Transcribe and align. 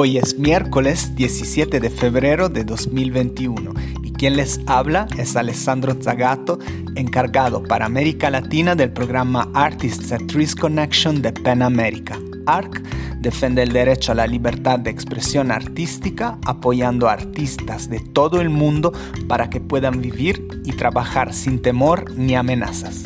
Hoy 0.00 0.16
es 0.16 0.38
miércoles 0.38 1.16
17 1.16 1.80
de 1.80 1.90
febrero 1.90 2.48
de 2.48 2.62
2021 2.62 3.74
y 4.04 4.12
quien 4.12 4.36
les 4.36 4.60
habla 4.68 5.08
es 5.18 5.34
Alessandro 5.34 5.96
Zagato, 6.00 6.60
encargado 6.94 7.64
para 7.64 7.86
América 7.86 8.30
Latina 8.30 8.76
del 8.76 8.92
programa 8.92 9.50
Artists 9.54 10.12
at 10.12 10.20
Risk 10.28 10.60
Connection 10.60 11.20
de 11.20 11.32
PEN 11.32 11.62
América. 11.62 12.16
ARC 12.46 12.80
defiende 13.18 13.64
el 13.64 13.72
derecho 13.72 14.12
a 14.12 14.14
la 14.14 14.28
libertad 14.28 14.78
de 14.78 14.90
expresión 14.90 15.50
artística 15.50 16.38
apoyando 16.46 17.08
a 17.08 17.14
artistas 17.14 17.90
de 17.90 17.98
todo 17.98 18.40
el 18.40 18.50
mundo 18.50 18.92
para 19.26 19.50
que 19.50 19.60
puedan 19.60 20.00
vivir 20.00 20.46
y 20.64 20.74
trabajar 20.74 21.34
sin 21.34 21.60
temor 21.60 22.16
ni 22.16 22.36
amenazas. 22.36 23.02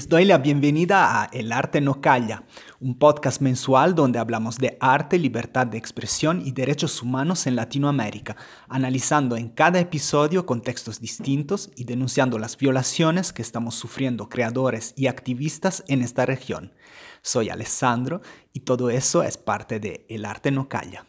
Les 0.00 0.08
doy 0.08 0.24
la 0.24 0.38
bienvenida 0.38 1.20
a 1.20 1.26
El 1.26 1.52
Arte 1.52 1.78
No 1.82 2.00
Calla, 2.00 2.44
un 2.80 2.98
podcast 2.98 3.42
mensual 3.42 3.94
donde 3.94 4.18
hablamos 4.18 4.56
de 4.56 4.78
arte, 4.80 5.18
libertad 5.18 5.66
de 5.66 5.76
expresión 5.76 6.40
y 6.42 6.52
derechos 6.52 7.02
humanos 7.02 7.46
en 7.46 7.54
Latinoamérica, 7.54 8.34
analizando 8.66 9.36
en 9.36 9.50
cada 9.50 9.78
episodio 9.78 10.46
contextos 10.46 11.00
distintos 11.02 11.70
y 11.76 11.84
denunciando 11.84 12.38
las 12.38 12.56
violaciones 12.56 13.34
que 13.34 13.42
estamos 13.42 13.74
sufriendo 13.74 14.30
creadores 14.30 14.94
y 14.96 15.06
activistas 15.06 15.84
en 15.86 16.00
esta 16.00 16.24
región. 16.24 16.72
Soy 17.20 17.50
Alessandro 17.50 18.22
y 18.54 18.60
todo 18.60 18.88
eso 18.88 19.22
es 19.22 19.36
parte 19.36 19.80
de 19.80 20.06
El 20.08 20.24
Arte 20.24 20.50
No 20.50 20.66
Calla. 20.66 21.04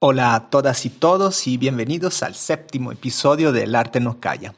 Hola 0.00 0.36
a 0.36 0.48
todas 0.48 0.86
y 0.86 0.90
todos 0.90 1.48
y 1.48 1.56
bienvenidos 1.56 2.22
al 2.22 2.36
séptimo 2.36 2.92
episodio 2.92 3.50
de 3.50 3.64
El 3.64 3.74
Arte 3.74 3.98
No 3.98 4.20
Calla. 4.20 4.54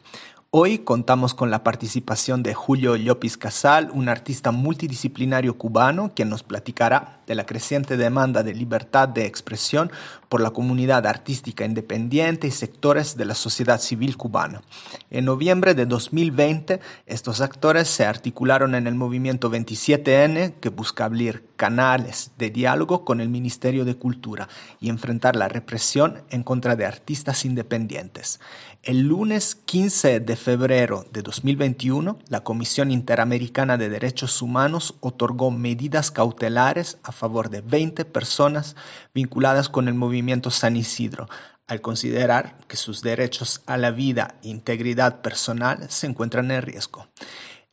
Hoy 0.50 0.80
contamos 0.80 1.32
con 1.32 1.50
la 1.50 1.64
participación 1.64 2.42
de 2.42 2.52
Julio 2.52 2.94
Llopis 2.94 3.38
Casal, 3.38 3.91
un 3.94 4.10
artista 4.10 4.50
multidisciplinario 4.50 5.56
cubano, 5.56 6.12
quien 6.14 6.28
nos 6.28 6.42
platicará 6.42 7.20
de 7.27 7.36
la 7.36 7.47
creciente 7.47 7.97
demanda 7.97 8.42
de 8.42 8.52
libertad 8.52 9.08
de 9.08 9.24
expresión 9.24 9.91
por 10.31 10.41
la 10.41 10.53
comunidad 10.53 11.09
artística 11.09 11.64
independiente 11.64 12.47
y 12.47 12.53
sectores 12.53 13.17
de 13.17 13.25
la 13.25 13.34
sociedad 13.34 13.81
civil 13.81 14.17
cubana. 14.17 14.62
En 15.11 15.25
noviembre 15.25 15.75
de 15.75 15.87
2020, 15.87 16.78
estos 17.06 17.41
actores 17.41 17.89
se 17.89 18.06
articularon 18.06 18.77
en 18.77 18.87
el 18.87 18.95
movimiento 18.95 19.50
27N, 19.50 20.55
que 20.61 20.69
busca 20.69 21.05
abrir 21.05 21.45
canales 21.56 22.31
de 22.39 22.50
diálogo 22.50 23.05
con 23.05 23.20
el 23.20 23.28
Ministerio 23.28 23.84
de 23.84 23.97
Cultura 23.97 24.48
y 24.81 24.89
enfrentar 24.89 25.34
la 25.34 25.48
represión 25.48 26.22
en 26.31 26.44
contra 26.44 26.77
de 26.77 26.87
artistas 26.87 27.44
independientes. 27.44 28.39
El 28.83 29.00
lunes 29.09 29.56
15 29.56 30.20
de 30.20 30.37
febrero 30.37 31.05
de 31.12 31.22
2021, 31.22 32.19
la 32.28 32.44
Comisión 32.44 32.92
Interamericana 32.92 33.77
de 33.77 33.91
Derechos 33.91 34.41
Humanos 34.41 34.94
otorgó 35.00 35.50
medidas 35.50 36.11
cautelares 36.11 36.98
a 37.03 37.12
favor 37.12 37.50
de 37.50 37.61
20 37.61 38.06
personas 38.06 38.77
vinculadas 39.12 39.69
con 39.69 39.89
el 39.89 39.94
movimiento 39.94 40.19
San 40.50 40.76
Isidro, 40.76 41.28
al 41.66 41.80
considerar 41.80 42.58
que 42.68 42.76
sus 42.76 43.02
derechos 43.02 43.62
a 43.66 43.76
la 43.76 43.90
vida 43.90 44.34
e 44.42 44.48
integridad 44.48 45.22
personal 45.22 45.90
se 45.90 46.06
encuentran 46.06 46.50
en 46.50 46.62
riesgo. 46.62 47.06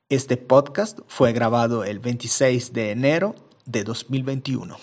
Este 0.09 0.37
podcast 0.37 0.99
fue 1.07 1.33
grabado 1.33 1.83
el 1.83 1.99
26 1.99 2.73
de 2.73 2.91
enero 2.91 3.35
de 3.65 3.83
2021. 3.83 4.77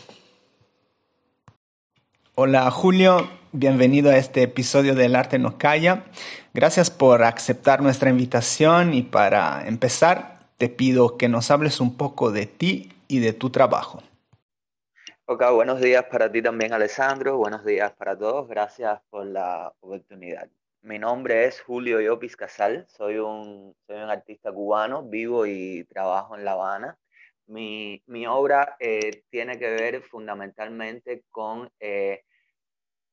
Hola 2.34 2.70
Julio, 2.70 3.30
bienvenido 3.52 4.10
a 4.10 4.16
este 4.16 4.42
episodio 4.42 4.94
del 4.94 5.16
Arte 5.16 5.38
No 5.38 5.56
Calla. 5.56 6.04
Gracias 6.52 6.90
por 6.90 7.22
aceptar 7.22 7.80
nuestra 7.82 8.10
invitación 8.10 8.92
y 8.92 9.02
para 9.02 9.66
empezar 9.66 10.40
te 10.58 10.68
pido 10.68 11.16
que 11.16 11.28
nos 11.28 11.50
hables 11.50 11.80
un 11.80 11.96
poco 11.96 12.30
de 12.30 12.46
ti 12.46 12.92
y 13.08 13.20
de 13.20 13.32
tu 13.32 13.50
trabajo. 13.50 14.02
Ok, 15.26 15.42
buenos 15.54 15.80
días 15.80 16.04
para 16.10 16.30
ti 16.30 16.42
también 16.42 16.74
Alessandro, 16.74 17.38
buenos 17.38 17.64
días 17.64 17.90
para 17.94 18.14
todos, 18.16 18.46
gracias 18.46 19.00
por 19.08 19.24
la 19.24 19.72
oportunidad. 19.80 20.50
Mi 20.82 20.98
nombre 20.98 21.46
es 21.46 21.62
Julio 21.62 21.98
Yopis 21.98 22.36
Casal, 22.36 22.84
soy 22.88 23.16
un, 23.16 23.74
soy 23.86 23.96
un 23.96 24.10
artista 24.10 24.52
cubano, 24.52 25.02
vivo 25.02 25.46
y 25.46 25.84
trabajo 25.84 26.36
en 26.36 26.44
La 26.44 26.52
Habana. 26.52 26.98
Mi, 27.46 28.02
mi 28.06 28.26
obra 28.26 28.76
eh, 28.78 29.22
tiene 29.30 29.58
que 29.58 29.70
ver 29.70 30.02
fundamentalmente 30.02 31.24
con, 31.30 31.70
eh, 31.80 32.24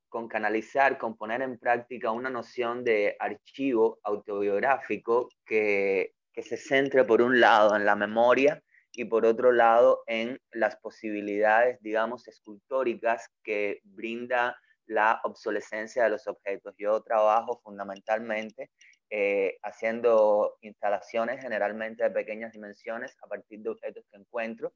con 0.09 0.27
canalizar, 0.27 0.97
con 0.97 1.15
poner 1.15 1.41
en 1.41 1.57
práctica 1.57 2.11
una 2.11 2.29
noción 2.29 2.83
de 2.83 3.15
archivo 3.17 3.99
autobiográfico 4.03 5.29
que, 5.45 6.13
que 6.33 6.43
se 6.43 6.57
centre 6.57 7.05
por 7.05 7.21
un 7.21 7.39
lado 7.39 7.73
en 7.73 7.85
la 7.85 7.95
memoria 7.95 8.61
y 8.93 9.05
por 9.05 9.25
otro 9.25 9.51
lado 9.51 10.03
en 10.07 10.39
las 10.51 10.75
posibilidades, 10.77 11.79
digamos, 11.81 12.27
escultóricas 12.27 13.29
que 13.43 13.79
brinda 13.83 14.57
la 14.85 15.21
obsolescencia 15.23 16.03
de 16.03 16.09
los 16.09 16.27
objetos. 16.27 16.75
Yo 16.77 17.01
trabajo 17.01 17.61
fundamentalmente 17.63 18.69
eh, 19.09 19.57
haciendo 19.63 20.57
instalaciones 20.61 21.41
generalmente 21.41 22.03
de 22.03 22.11
pequeñas 22.11 22.53
dimensiones 22.53 23.15
a 23.21 23.27
partir 23.27 23.59
de 23.59 23.69
objetos 23.69 24.05
que 24.11 24.17
encuentro 24.17 24.73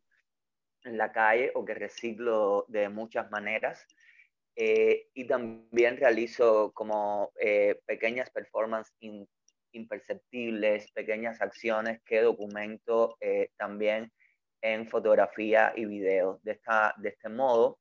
en 0.83 0.97
la 0.97 1.11
calle 1.11 1.51
o 1.55 1.65
que 1.65 1.73
reciclo 1.73 2.65
de 2.67 2.89
muchas 2.89 3.29
maneras. 3.31 3.85
Eh, 4.57 5.09
y 5.13 5.27
también 5.27 5.97
realizo 5.97 6.71
como 6.73 7.33
eh, 7.41 7.81
pequeñas 7.85 8.29
performances 8.29 8.93
imperceptibles, 9.75 10.91
pequeñas 10.91 11.41
acciones 11.41 12.01
que 12.03 12.21
documento 12.21 13.17
también 13.57 14.11
en 14.61 14.87
fotografía 14.87 15.73
y 15.75 15.85
video. 15.85 16.39
De, 16.43 16.53
esta, 16.53 16.95
de 16.97 17.09
este 17.09 17.29
modo, 17.29 17.79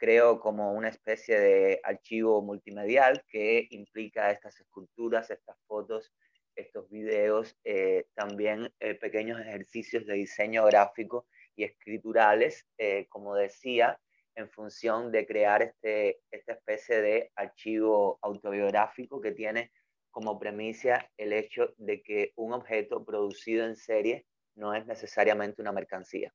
creo 0.00 0.40
como 0.40 0.72
una 0.72 0.88
especie 0.88 1.38
de 1.38 1.80
archivo 1.84 2.40
multimedial 2.42 3.22
que 3.28 3.68
implica 3.70 4.30
estas 4.30 4.58
esculturas, 4.58 5.30
estas 5.30 5.58
fotos, 5.66 6.10
estos 6.56 6.88
videos, 6.90 7.54
eh, 7.64 8.06
también 8.14 8.72
eh, 8.80 8.94
pequeños 8.94 9.38
ejercicios 9.38 10.06
de 10.06 10.14
diseño 10.14 10.64
gráfico 10.64 11.26
y 11.54 11.64
escriturales, 11.64 12.66
eh, 12.78 13.06
como 13.10 13.34
decía, 13.34 14.00
en 14.34 14.48
función 14.48 15.12
de 15.12 15.26
crear 15.26 15.60
este, 15.60 16.20
esta 16.30 16.54
especie 16.54 17.02
de 17.02 17.32
archivo 17.34 18.18
autobiográfico 18.22 19.20
que 19.20 19.32
tiene 19.32 19.70
como 20.10 20.38
premisa 20.38 21.10
el 21.16 21.32
hecho 21.32 21.74
de 21.78 22.02
que 22.02 22.32
un 22.36 22.52
objeto 22.52 23.04
producido 23.04 23.66
en 23.66 23.76
serie 23.76 24.26
no 24.56 24.74
es 24.74 24.86
necesariamente 24.86 25.62
una 25.62 25.72
mercancía. 25.72 26.32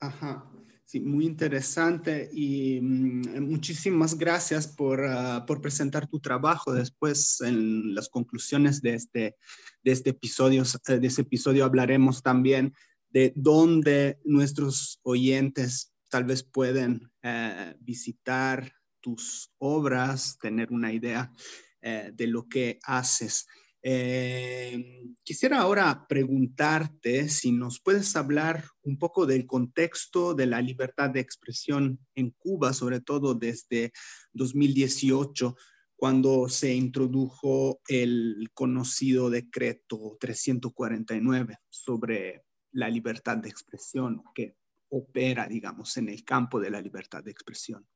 Ajá. 0.00 0.50
Sí, 0.84 1.00
muy 1.00 1.26
interesante 1.26 2.30
y 2.32 2.80
mm, 2.80 3.40
muchísimas 3.40 4.16
gracias 4.16 4.68
por, 4.68 5.04
ah, 5.04 5.44
por, 5.44 5.60
presentar 5.60 6.06
tu 6.06 6.20
trabajo. 6.20 6.72
Después, 6.72 7.40
en 7.40 7.92
las 7.92 8.08
conclusiones 8.08 8.82
de 8.82 8.94
este, 8.94 9.36
de, 9.82 9.92
este 9.92 10.10
episodio, 10.10 10.62
eh, 10.62 10.98
de 10.98 11.06
este 11.06 11.22
episodio 11.22 11.64
hablaremos 11.64 12.22
también 12.22 12.72
de 13.10 13.32
dónde 13.34 14.20
nuestros 14.24 15.00
oyentes 15.02 15.92
tal 16.08 16.24
vez 16.24 16.44
pueden 16.44 17.10
eh, 17.22 17.74
visitar 17.80 18.72
tus 19.06 19.52
obras, 19.58 20.36
tener 20.40 20.72
una 20.72 20.92
idea 20.92 21.32
eh, 21.80 22.10
de 22.12 22.26
lo 22.26 22.48
que 22.48 22.80
haces. 22.82 23.46
Eh, 23.80 25.04
quisiera 25.22 25.60
ahora 25.60 26.06
preguntarte 26.08 27.28
si 27.28 27.52
nos 27.52 27.80
puedes 27.80 28.16
hablar 28.16 28.64
un 28.82 28.98
poco 28.98 29.24
del 29.24 29.46
contexto 29.46 30.34
de 30.34 30.46
la 30.46 30.60
libertad 30.60 31.10
de 31.10 31.20
expresión 31.20 32.00
en 32.16 32.32
Cuba, 32.32 32.72
sobre 32.72 33.00
todo 33.00 33.36
desde 33.36 33.92
2018, 34.32 35.54
cuando 35.94 36.48
se 36.48 36.74
introdujo 36.74 37.80
el 37.86 38.50
conocido 38.54 39.30
decreto 39.30 40.16
349 40.18 41.58
sobre 41.68 42.42
la 42.72 42.88
libertad 42.88 43.36
de 43.36 43.50
expresión, 43.50 44.24
que 44.34 44.56
opera, 44.88 45.46
digamos, 45.46 45.96
en 45.96 46.08
el 46.08 46.24
campo 46.24 46.58
de 46.58 46.70
la 46.70 46.80
libertad 46.80 47.22
de 47.22 47.30
expresión. 47.30 47.86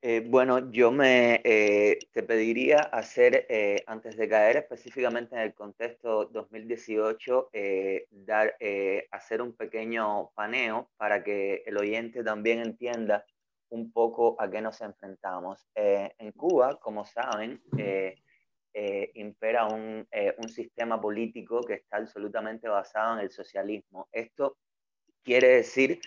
Eh, 0.00 0.22
bueno, 0.24 0.70
yo 0.70 0.92
me 0.92 1.40
eh, 1.42 1.98
te 2.12 2.22
pediría 2.22 2.78
hacer, 2.78 3.46
eh, 3.48 3.82
antes 3.88 4.16
de 4.16 4.28
caer 4.28 4.58
específicamente 4.58 5.34
en 5.34 5.42
el 5.42 5.54
contexto 5.54 6.26
2018, 6.26 7.50
dar, 8.10 8.56
hacer 9.10 9.42
un 9.42 9.54
pequeño 9.54 10.30
paneo 10.36 10.88
para 10.96 11.24
que 11.24 11.64
el 11.66 11.76
oyente 11.76 12.22
también 12.22 12.60
entienda 12.60 13.24
un 13.70 13.90
poco 13.92 14.40
a 14.40 14.48
qué 14.48 14.60
nos 14.62 14.80
enfrentamos. 14.80 15.66
en 15.74 16.32
Cuba, 16.32 16.78
como 16.78 17.04
saben, 17.04 17.60
impera 19.14 19.66
un, 19.66 20.06
un 20.38 20.48
sistema 20.48 21.00
político 21.00 21.60
que 21.62 21.74
está 21.74 21.96
absolutamente 21.96 22.68
basado 22.68 23.14
en 23.14 23.24
el 23.24 23.30
socialismo. 23.32 24.08
Esto 24.12 24.58
quiere 25.24 25.48
decir 25.48 26.00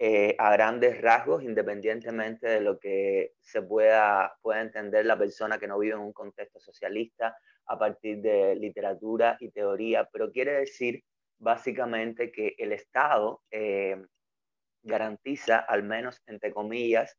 eh, 0.00 0.36
a 0.38 0.52
grandes 0.52 1.00
rasgos, 1.00 1.42
independientemente 1.42 2.48
de 2.48 2.60
lo 2.60 2.78
que 2.78 3.32
se 3.40 3.62
pueda, 3.62 4.36
pueda 4.42 4.60
entender 4.60 5.04
la 5.04 5.18
persona 5.18 5.58
que 5.58 5.66
no 5.66 5.78
vive 5.78 5.94
en 5.94 6.00
un 6.00 6.12
contexto 6.12 6.60
socialista 6.60 7.36
a 7.66 7.78
partir 7.78 8.18
de 8.18 8.54
literatura 8.54 9.36
y 9.40 9.50
teoría, 9.50 10.08
pero 10.12 10.30
quiere 10.30 10.52
decir 10.52 11.02
básicamente 11.38 12.30
que 12.30 12.54
el 12.58 12.72
Estado 12.72 13.42
eh, 13.50 14.00
garantiza, 14.82 15.58
al 15.58 15.82
menos 15.82 16.22
entre 16.26 16.52
comillas, 16.52 17.16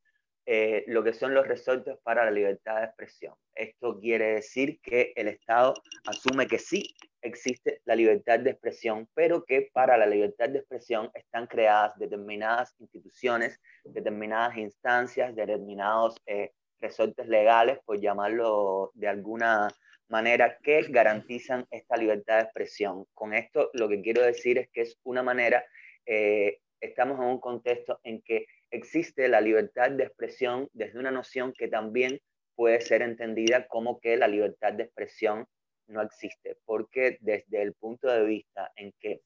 eh, 0.51 0.83
lo 0.87 1.03
que 1.03 1.13
son 1.13 1.35
los 1.35 1.47
resortes 1.47 1.99
para 2.01 2.25
la 2.25 2.31
libertad 2.31 2.77
de 2.77 2.85
expresión. 2.85 3.35
Esto 3.53 3.99
quiere 3.99 4.33
decir 4.33 4.79
que 4.81 5.13
el 5.15 5.27
Estado 5.27 5.75
asume 6.07 6.47
que 6.47 6.57
sí 6.57 6.95
existe 7.21 7.81
la 7.85 7.95
libertad 7.95 8.39
de 8.39 8.49
expresión, 8.49 9.07
pero 9.13 9.45
que 9.45 9.69
para 9.71 9.95
la 9.95 10.07
libertad 10.07 10.49
de 10.49 10.57
expresión 10.57 11.11
están 11.13 11.45
creadas 11.45 11.99
determinadas 11.99 12.73
instituciones, 12.79 13.59
determinadas 13.83 14.57
instancias, 14.57 15.35
determinados 15.35 16.17
eh, 16.25 16.53
resortes 16.81 17.27
legales, 17.27 17.77
por 17.85 18.01
llamarlo 18.01 18.89
de 18.95 19.07
alguna 19.07 19.67
manera, 20.07 20.57
que 20.63 20.81
garantizan 20.89 21.67
esta 21.69 21.95
libertad 21.95 22.37
de 22.37 22.43
expresión. 22.45 23.05
Con 23.13 23.35
esto 23.35 23.69
lo 23.73 23.87
que 23.87 24.01
quiero 24.01 24.23
decir 24.23 24.57
es 24.57 24.67
que 24.71 24.81
es 24.81 24.97
una 25.03 25.21
manera, 25.21 25.63
eh, 26.07 26.57
estamos 26.81 27.19
en 27.19 27.25
un 27.25 27.39
contexto 27.39 27.99
en 28.01 28.23
que 28.23 28.47
existe 28.71 29.27
la 29.27 29.41
libertad 29.41 29.91
de 29.91 30.03
expresión 30.03 30.69
desde 30.73 30.99
una 30.99 31.11
noción 31.11 31.53
que 31.57 31.67
también 31.67 32.19
puede 32.55 32.81
ser 32.81 33.01
entendida 33.01 33.67
como 33.67 33.99
que 33.99 34.17
la 34.17 34.27
libertad 34.27 34.73
de 34.73 34.83
expresión 34.83 35.45
no 35.87 36.01
existe, 36.01 36.57
porque 36.65 37.17
desde 37.21 37.61
el 37.61 37.73
punto 37.73 38.07
de 38.07 38.23
vista 38.23 38.71
en 38.75 38.93
que 38.99 39.21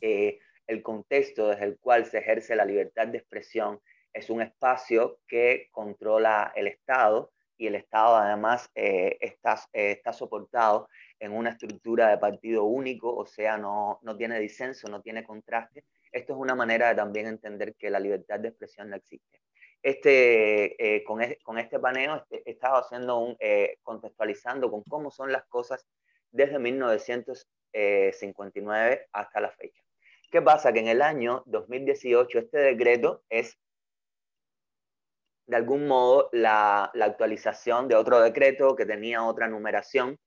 eh, 0.00 0.38
el 0.66 0.82
contexto 0.82 1.48
desde 1.48 1.64
el 1.64 1.78
cual 1.78 2.06
se 2.06 2.18
ejerce 2.18 2.56
la 2.56 2.64
libertad 2.64 3.08
de 3.08 3.18
expresión 3.18 3.80
es 4.12 4.30
un 4.30 4.42
espacio 4.42 5.20
que 5.28 5.68
controla 5.70 6.52
el 6.56 6.66
Estado 6.66 7.32
y 7.58 7.66
el 7.66 7.74
Estado 7.74 8.16
además 8.16 8.70
eh, 8.74 9.16
está, 9.20 9.54
eh, 9.72 9.92
está 9.92 10.12
soportado 10.12 10.88
en 11.18 11.32
una 11.32 11.50
estructura 11.50 12.08
de 12.08 12.18
partido 12.18 12.64
único, 12.64 13.14
o 13.14 13.26
sea, 13.26 13.56
no, 13.56 13.98
no 14.02 14.16
tiene 14.16 14.38
disenso, 14.38 14.88
no 14.88 15.00
tiene 15.00 15.24
contraste. 15.24 15.84
Esto 16.12 16.34
es 16.34 16.38
una 16.38 16.54
manera 16.54 16.88
de 16.88 16.94
también 16.94 17.26
entender 17.26 17.74
que 17.76 17.90
la 17.90 18.00
libertad 18.00 18.40
de 18.40 18.48
expresión 18.48 18.88
no 18.90 18.96
existe. 18.96 19.40
Este, 19.82 21.04
con, 21.06 21.20
con, 21.42 21.58
este 21.58 21.78
paneo 21.78 22.16
este, 22.16 22.42
he 22.48 22.52
estado 22.52 22.76
haciendo 22.76 23.18
un, 23.18 23.36
contextualizando 23.82 24.70
con 24.70 24.82
cómo 24.84 25.10
son 25.10 25.30
las 25.30 25.44
cosas 25.46 25.86
desde 26.30 26.58
1959 26.58 29.08
hasta 29.12 29.40
la 29.40 29.50
fecha. 29.50 29.82
¿Qué 30.30 30.40
pasa? 30.42 30.72
Que 30.72 30.80
en 30.80 30.88
el 30.88 31.02
año 31.02 31.42
2018 31.46 32.38
este 32.38 32.58
decreto 32.58 33.22
es 33.28 33.58
de 35.46 35.56
algún 35.56 35.86
modo 35.86 36.28
la, 36.32 36.90
la, 36.94 37.04
actualización 37.04 37.86
de 37.86 37.94
otro 37.94 38.20
decreto 38.20 38.74
que 38.74 38.84
tenía 38.84 39.22
otra 39.22 39.46
numeración 39.46 40.18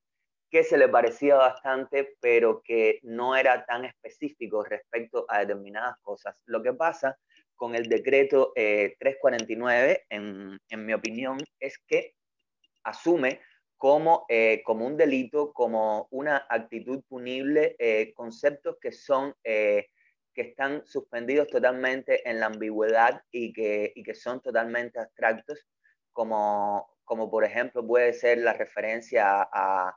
que 0.49 0.63
se 0.63 0.77
le 0.77 0.89
parecía 0.89 1.35
bastante, 1.35 2.17
pero 2.19 2.61
que 2.63 2.99
no 3.03 3.35
era 3.35 3.65
tan 3.65 3.85
específico 3.85 4.63
respecto 4.63 5.25
a 5.29 5.39
determinadas 5.39 5.95
cosas. 6.01 6.35
Lo 6.45 6.63
que 6.63 6.73
pasa 6.73 7.17
con 7.55 7.75
el 7.75 7.87
decreto 7.87 8.51
349, 8.55 9.91
eh, 9.91 10.05
en, 10.09 10.57
en 10.69 10.85
mi 10.85 10.93
opinión, 10.93 11.37
es 11.59 11.77
que 11.87 12.15
asume 12.83 13.41
como, 13.79 14.25
eh, 14.27 14.61
como 14.65 14.85
un 14.85 14.97
delito, 14.97 15.53
como 15.53 16.07
una 16.11 16.45
actitud 16.49 17.01
punible, 17.07 17.77
eh, 17.79 18.13
conceptos 18.13 18.75
que 18.81 18.91
son 18.91 19.33
eh, 19.43 19.87
que 20.33 20.41
están 20.41 20.85
suspendidos 20.85 21.47
totalmente 21.47 22.29
en 22.29 22.41
la 22.41 22.47
ambigüedad 22.47 23.21
y 23.31 23.53
que, 23.53 23.93
y 23.95 24.03
que 24.03 24.15
son 24.15 24.41
totalmente 24.41 24.99
abstractos, 24.99 25.65
como, 26.11 26.89
como 27.05 27.31
por 27.31 27.45
ejemplo 27.45 27.85
puede 27.87 28.11
ser 28.11 28.39
la 28.39 28.53
referencia 28.53 29.47
a 29.51 29.95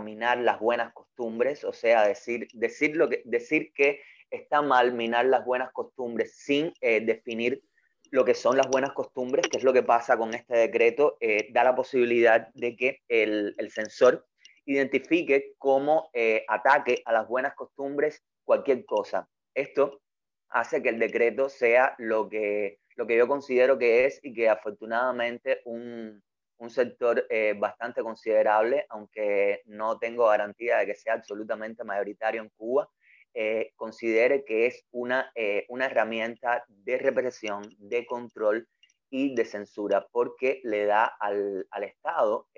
minar 0.00 0.38
las 0.38 0.60
buenas 0.60 0.92
costumbres, 0.92 1.64
o 1.64 1.72
sea, 1.72 2.06
decir, 2.06 2.48
decir, 2.52 2.96
lo 2.96 3.08
que, 3.08 3.22
decir 3.24 3.72
que 3.72 4.00
está 4.30 4.62
mal 4.62 4.92
minar 4.92 5.26
las 5.26 5.44
buenas 5.44 5.72
costumbres 5.72 6.36
sin 6.36 6.72
definir 6.80 7.62
lo 8.10 8.24
que 8.24 8.34
son 8.34 8.56
las 8.56 8.68
buenas 8.68 8.92
costumbres, 8.92 9.48
que 9.48 9.58
es 9.58 9.64
lo 9.64 9.72
que 9.72 9.82
pasa 9.82 10.16
con 10.16 10.34
este 10.34 10.56
decreto, 10.56 11.16
eh, 11.20 11.48
da 11.52 11.64
la 11.64 11.74
posibilidad 11.74 12.48
de 12.54 12.76
que 12.76 13.00
el, 13.08 13.54
el 13.58 13.70
sensor 13.70 14.26
identifique 14.64 15.54
como 15.58 16.10
eh, 16.12 16.44
ataque 16.48 17.02
a 17.04 17.12
las 17.12 17.28
buenas 17.28 17.54
costumbres 17.54 18.24
cualquier 18.44 18.84
cosa. 18.84 19.28
Esto 19.54 20.02
hace 20.48 20.82
que 20.82 20.90
el 20.90 20.98
decreto 20.98 21.48
sea 21.48 21.94
lo 21.98 22.28
que, 22.28 22.78
lo 22.96 23.06
que 23.06 23.16
yo 23.16 23.28
considero 23.28 23.78
que 23.78 24.06
es 24.06 24.20
y 24.22 24.32
que 24.32 24.48
afortunadamente 24.48 25.60
un, 25.64 26.22
un 26.58 26.70
sector 26.70 27.26
eh, 27.28 27.54
bastante 27.58 28.02
considerable, 28.02 28.86
aunque 28.88 29.62
no 29.66 29.98
tengo 29.98 30.26
garantía 30.26 30.78
de 30.78 30.86
que 30.86 30.94
sea 30.94 31.14
absolutamente 31.14 31.84
mayoritario 31.84 32.42
en 32.42 32.50
Cuba, 32.50 32.88
eh, 33.34 33.72
considere 33.76 34.44
que 34.44 34.66
es 34.66 34.86
una, 34.92 35.30
eh, 35.34 35.66
una 35.68 35.86
herramienta 35.86 36.64
de 36.68 36.98
represión, 36.98 37.62
de 37.78 38.06
control 38.06 38.68
y 39.10 39.34
de 39.34 39.44
censura, 39.44 40.06
porque 40.10 40.60
le 40.64 40.86
da 40.86 41.04
al, 41.04 41.66
al 41.70 41.84
Estado, 41.84 42.48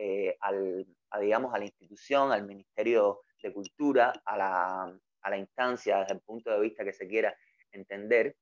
al, 0.40 0.86
a, 1.10 1.18
digamos, 1.20 1.54
a 1.54 1.58
la 1.58 1.64
institución, 1.64 2.32
al 2.32 2.46
Ministerio 2.46 3.20
de 3.42 3.52
Cultura, 3.52 4.12
a 4.24 4.36
la, 4.36 4.98
a 5.22 5.30
la 5.30 5.36
instancia 5.36 5.98
desde 5.98 6.14
el 6.14 6.20
punto 6.20 6.50
de 6.50 6.60
vista 6.60 6.84
que 6.84 6.92
se 6.92 7.06
quiera 7.06 7.36
entender, 7.72 8.36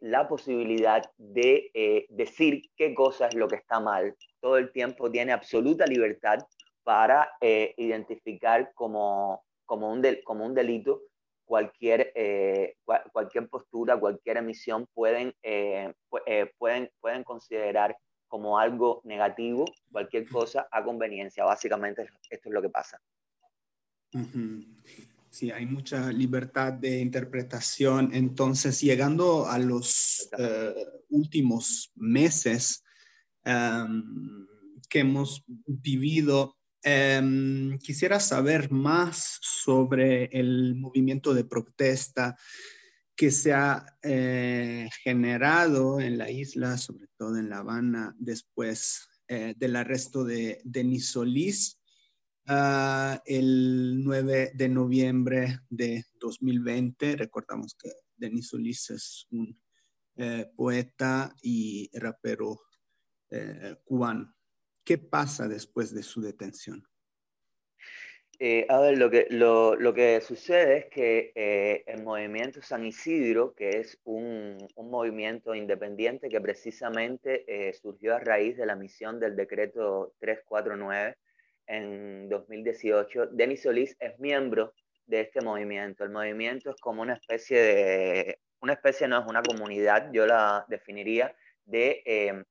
la 0.00 0.28
posibilidad 0.28 1.02
de 1.18 2.06
decir 2.08 2.62
qué 2.76 2.94
cosa 2.94 3.26
es 3.26 3.34
lo 3.34 3.48
que 3.48 3.56
está 3.56 3.80
mal. 3.80 4.14
Todo 4.40 4.56
el 4.58 4.70
tiempo 4.72 5.10
tiene 5.10 5.32
absoluta 5.32 5.86
libertad 5.86 6.38
para 6.84 7.32
identificar 7.40 8.72
como, 8.74 9.44
como, 9.66 9.92
un 9.92 10.02
como 10.24 10.46
un 10.46 10.54
delito 10.54 11.02
cualquier, 11.50 12.12
eh, 12.14 12.76
cualquier 13.12 13.48
postura, 13.48 13.98
cualquier 13.98 14.36
emisión 14.36 14.86
pueden, 14.94 15.34
eh, 15.42 15.92
eh, 16.24 16.52
pueden, 16.56 16.88
pueden 17.00 17.24
considerar 17.24 17.96
como 18.28 18.56
algo 18.56 19.00
negativo 19.02 19.64
cualquier 19.90 20.28
cosa 20.28 20.68
a 20.70 20.84
conveniencia. 20.84 21.44
Básicamente 21.44 22.08
esto 22.30 22.48
es 22.48 22.54
lo 22.54 22.62
que 22.62 22.68
pasa. 22.68 23.00
Sí, 25.40 25.50
hay 25.50 25.64
mucha 25.64 26.12
libertad 26.12 26.74
de 26.74 27.00
interpretación. 27.00 28.10
Entonces, 28.12 28.80
llegando 28.80 29.46
a 29.46 29.58
los 29.58 30.28
últimos 31.08 31.90
meses 31.94 32.84
em, 33.44 34.46
que 34.88 34.98
hemos 34.98 35.42
vivido, 35.66 36.60
Em, 36.82 37.78
quisiera 37.78 38.18
saber 38.20 38.70
más 38.70 39.38
sobre 39.42 40.24
el 40.32 40.76
movimiento 40.76 41.34
de 41.34 41.44
protesta 41.44 42.38
que 43.14 43.30
se 43.30 43.52
ha 43.52 43.84
eh, 44.02 44.88
generado 45.04 46.00
en 46.00 46.16
la 46.16 46.30
isla, 46.30 46.78
sobre 46.78 47.08
todo 47.18 47.36
en 47.36 47.50
La 47.50 47.58
Habana, 47.58 48.16
después 48.18 49.08
eh, 49.28 49.54
del 49.58 49.76
arresto 49.76 50.24
de 50.24 50.62
Denis 50.64 51.10
Solís 51.10 51.79
ah, 52.50 53.22
el 53.24 54.02
9 54.04 54.52
de 54.54 54.68
noviembre 54.68 55.60
de 55.68 56.04
2020. 56.18 57.16
Recordamos 57.16 57.74
que 57.74 57.90
Denis 58.16 58.48
Solís 58.48 58.90
es 58.90 59.26
un 59.30 59.58
eh, 60.16 60.50
poeta 60.56 61.34
y 61.42 61.90
rapero 61.98 62.60
cubano. 63.84 64.34
¿Qué 64.84 64.98
pasa 64.98 65.46
después 65.46 65.94
de 65.94 66.02
su 66.02 66.20
detención? 66.20 66.84
Eh, 68.42 68.64
a 68.70 68.80
ver, 68.80 68.96
lo 68.96 69.10
que, 69.10 69.26
lo, 69.28 69.76
lo, 69.76 69.92
que 69.92 70.18
sucede 70.22 70.78
es 70.78 70.86
que 70.86 71.30
eh, 71.34 71.84
el 71.86 72.02
movimiento 72.02 72.62
San 72.62 72.86
Isidro, 72.86 73.52
que 73.54 73.68
es 73.68 74.00
un, 74.04 74.56
un 74.76 74.90
movimiento 74.90 75.54
independiente 75.54 76.30
que 76.30 76.40
precisamente 76.40 77.44
eh, 77.46 77.74
surgió 77.74 78.16
a 78.16 78.18
raíz 78.18 78.56
de 78.56 78.64
la 78.64 78.76
misión 78.76 79.20
del 79.20 79.36
decreto 79.36 80.14
349 80.20 81.18
en 81.70 82.28
2018, 82.28 83.28
Denis 83.28 83.62
Solís 83.62 83.96
es 84.00 84.18
miembro 84.18 84.74
de 85.06 85.20
este 85.20 85.40
movimiento. 85.40 86.04
El 86.04 86.10
movimiento 86.10 86.70
es 86.70 86.80
como 86.80 87.02
una 87.02 87.14
especie 87.14 87.60
de, 87.60 88.38
una 88.60 88.74
especie 88.74 89.08
no 89.08 89.20
es 89.20 89.26
una 89.26 89.42
comunidad, 89.42 90.10
yo 90.12 90.26
la 90.26 90.64
definiría, 90.68 91.34
de 91.64 92.44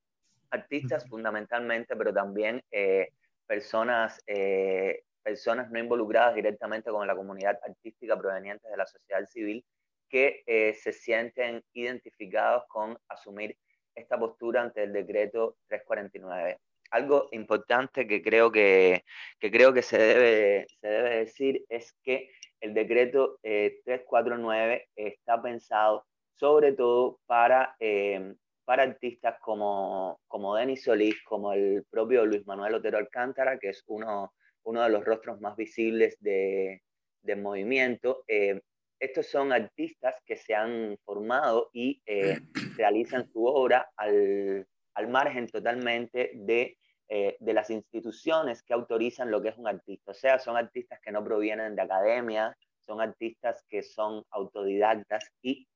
artistas 0.52 1.08
fundamentalmente, 1.08 1.96
pero 1.96 2.14
también 2.14 2.64
eh, 2.72 3.10
personas, 3.46 4.22
eh, 4.28 5.04
personas 5.22 5.70
no 5.70 5.80
involucradas 5.80 6.36
directamente 6.36 6.90
con 6.90 7.06
la 7.06 7.16
comunidad 7.16 7.60
artística 7.64 8.18
provenientes 8.18 8.70
de 8.70 8.78
la 8.78 8.86
sociedad 8.86 9.26
civil 9.28 9.64
que 10.08 10.44
eh, 10.48 10.74
se 10.74 10.92
sienten 10.92 11.64
identificados 11.74 12.64
con 12.68 12.98
asumir 13.10 13.56
esta 13.94 14.18
postura 14.18 14.62
ante 14.62 14.84
el 14.84 14.94
decreto 14.94 15.58
349. 15.68 16.58
Algo 16.92 17.30
importante 17.32 18.08
que 18.08 18.22
creo 18.22 18.52
que, 18.52 19.04
que 19.40 19.52
creo 19.52 19.74
que 19.74 19.82
se, 19.82 19.98
debe, 19.98 20.68
se 20.82 20.88
debe 20.88 21.18
decir 21.18 21.66
es 21.70 21.94
que 22.04 22.30
el 22.62 22.74
decreto 22.74 23.40
349 23.42 24.90
está 24.96 25.42
pensado 25.42 26.06
sobre 26.40 26.72
todo 26.72 27.20
para, 27.26 27.76
eh, 27.80 28.34
para 28.64 28.84
artistas 28.84 29.36
como, 29.42 30.22
como 30.28 30.56
Denis 30.56 30.84
Solís, 30.84 31.22
como 31.24 31.52
el 31.52 31.84
propio 31.90 32.26
Luis 32.26 32.46
Manuel 32.48 32.76
Otero 32.76 32.98
Alcántara, 32.98 33.60
que 33.60 33.70
es 33.70 33.84
uno, 33.88 34.34
uno 34.64 34.82
de 34.82 34.90
los 34.90 35.04
rostros 35.04 35.42
más 35.42 35.58
visibles 35.58 36.18
de, 36.22 36.82
del 37.22 37.42
movimiento. 37.42 38.24
Eh, 38.28 38.62
estos 39.00 39.28
son 39.28 39.52
artistas 39.52 40.16
que 40.26 40.38
se 40.38 40.56
han 40.56 40.98
formado 41.04 41.70
y 41.74 42.02
eh, 42.06 42.40
realizan 42.78 43.30
su 43.32 43.46
obra 43.46 43.90
al, 43.98 44.66
al 45.00 45.08
margen 45.08 45.48
totalmente 45.48 46.32
de, 46.36 46.78
de, 47.08 47.54
las 47.54 47.70
instituciones 47.70 48.62
que 48.64 48.74
autorizan 48.74 49.32
lo 49.32 49.42
que 49.42 49.50
es 49.50 49.58
un 49.58 49.68
artista. 49.68 50.12
O 50.12 50.14
sea, 50.14 50.40
son 50.40 50.58
artistas 50.58 51.00
que 51.02 51.12
no 51.12 51.24
provienen 51.24 51.76
de 51.76 51.82
academia, 51.82 52.56
son 52.86 53.00
artistas 53.02 53.64
que 53.70 53.82
son 53.82 54.24
autodidactas 54.30 55.24
y 55.42 55.68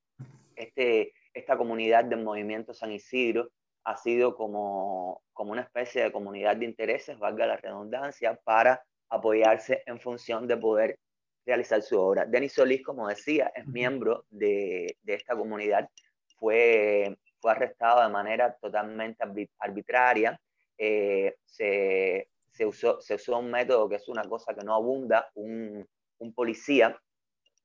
este, 0.56 1.14
esta 1.34 1.58
comunidad 1.58 2.06
del 2.06 2.24
movimiento 2.24 2.74
San 2.74 2.92
Isidro 2.92 3.50
ha 3.86 3.98
sido 3.98 4.36
como, 4.36 5.22
como 5.32 5.54
una 5.54 5.62
especie 5.62 6.04
de 6.04 6.12
comunidad 6.12 6.58
de 6.58 6.66
intereses, 6.66 7.18
valga 7.18 7.48
la 7.48 7.58
redundancia, 7.58 8.40
para 8.44 8.84
apoyarse 9.10 9.84
en 9.86 10.00
función 10.00 10.48
de 10.48 10.58
poder 10.58 11.00
realizar 11.46 11.82
su 11.82 12.00
obra. 12.00 12.26
Denis 12.26 12.54
Solís, 12.54 12.84
como 12.84 13.08
decía, 13.08 13.52
es 13.56 13.66
miembro 13.68 14.26
de, 14.30 14.98
de 15.02 15.14
esta 15.14 15.36
comunidad, 15.36 15.90
fue, 16.38 17.18
fue 17.44 17.52
arrestado 17.52 18.02
de 18.02 18.08
manera 18.08 18.56
totalmente 18.56 19.22
arbitraria, 19.60 20.40
eh, 20.78 21.36
se, 21.44 22.30
se, 22.54 22.66
usó, 22.66 23.02
se 23.02 23.16
usó 23.16 23.38
un 23.38 23.52
método 23.52 23.90
que 23.90 23.98
es 23.98 24.08
una 24.08 24.24
cosa 24.24 24.54
que 24.54 24.64
no 24.64 24.74
abunda, 24.74 25.30
un, 25.34 25.86
un 26.20 26.34
policía 26.34 26.98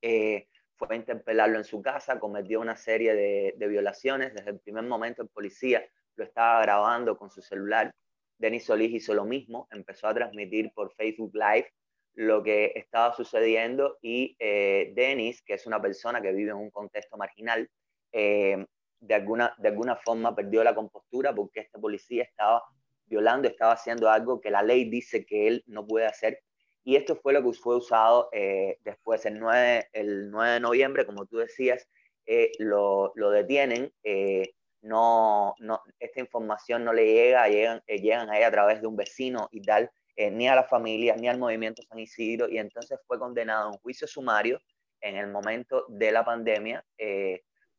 eh, 0.02 0.48
fue 0.74 0.88
a 0.90 0.96
interpelarlo 0.96 1.58
en 1.58 1.64
su 1.64 1.80
casa, 1.80 2.18
cometió 2.18 2.60
una 2.60 2.76
serie 2.76 3.14
de, 3.14 3.68
violaciones. 3.68 4.34
Desde 4.34 4.50
el 4.50 4.58
primer 4.58 4.82
momento 4.82 5.22
el 5.22 5.28
policía 5.28 5.88
lo 6.16 6.24
estaba 6.24 6.60
grabando 6.62 7.16
con 7.16 7.30
su 7.30 7.40
celular. 7.40 7.94
Denis 8.36 8.64
Solís 8.64 8.92
hizo 8.92 9.14
lo 9.14 9.24
mismo, 9.24 9.68
empezó 9.70 10.08
a 10.08 10.14
transmitir 10.14 10.72
por 10.72 10.92
Facebook 10.92 11.32
Live 11.34 11.72
lo 12.14 12.42
que 12.42 12.72
estaba 12.74 13.14
sucediendo 13.14 13.96
y 14.02 14.36
eh, 14.40 14.92
Denis, 14.96 15.40
que 15.42 15.54
es 15.54 15.66
una 15.66 15.80
persona 15.80 16.20
que 16.20 16.32
vive 16.32 16.50
en 16.50 16.56
un 16.56 16.70
contexto 16.70 17.16
marginal, 17.16 17.68
eh, 18.12 18.64
de, 19.08 19.14
alguna, 19.14 19.54
de 19.58 19.68
alguna 19.68 19.96
forma 19.96 20.36
perdió 20.36 20.62
la 20.62 20.74
compostura 20.74 21.34
porque 21.34 21.60
este 21.60 21.78
policía 21.78 22.24
estaba 22.24 22.62
violando, 23.06 23.48
estaba 23.48 23.72
haciendo 23.72 24.10
algo 24.10 24.40
que 24.40 24.50
la 24.50 24.62
ley 24.62 24.88
dice 24.88 25.24
que 25.24 25.48
él 25.48 25.64
no 25.66 25.86
puede 25.86 26.06
hacer 26.06 26.42
y 26.88 26.96
esto 26.96 27.16
fue 27.16 27.34
lo 27.34 27.42
que 27.42 27.52
fue 27.52 27.76
usado 27.76 28.30
eh, 28.32 28.78
después, 28.82 29.26
el 29.26 29.38
9, 29.38 29.88
el 29.92 30.30
9 30.30 30.52
de 30.52 30.60
noviembre, 30.60 31.04
como 31.04 31.26
tú 31.26 31.36
decías, 31.36 31.86
eh, 32.24 32.50
lo, 32.58 33.12
lo, 33.14 33.30
detienen. 33.30 33.92
Eh, 34.02 34.54
no, 34.80 35.54
no, 35.58 35.82
esta 35.98 36.20
información 36.20 36.84
no 36.84 36.94
le 36.94 37.04
llega, 37.04 37.46
llegan, 37.46 37.82
llegan 37.86 38.30
ahí 38.30 38.42
a 38.42 38.50
través 38.50 38.80
de 38.80 38.86
un 38.86 38.96
vecino 38.96 39.48
y 39.50 39.60
tal, 39.60 39.90
ni 40.16 40.48
a 40.48 40.54
la 40.54 40.64
familia, 40.64 41.14
ni 41.14 41.28
al 41.28 41.38
movimiento 41.38 41.82
San 41.82 41.98
Isidro, 41.98 42.48
y 42.48 42.56
entonces 42.56 42.98
fue 43.06 43.18
condenado 43.18 43.64
a 43.66 43.70
un 43.70 43.78
juicio 43.80 44.06
sumario 44.06 44.58
en 45.02 45.16
el 45.16 45.28
momento 45.28 45.84
de 45.88 46.10
la 46.10 46.24
pandemia 46.24 46.82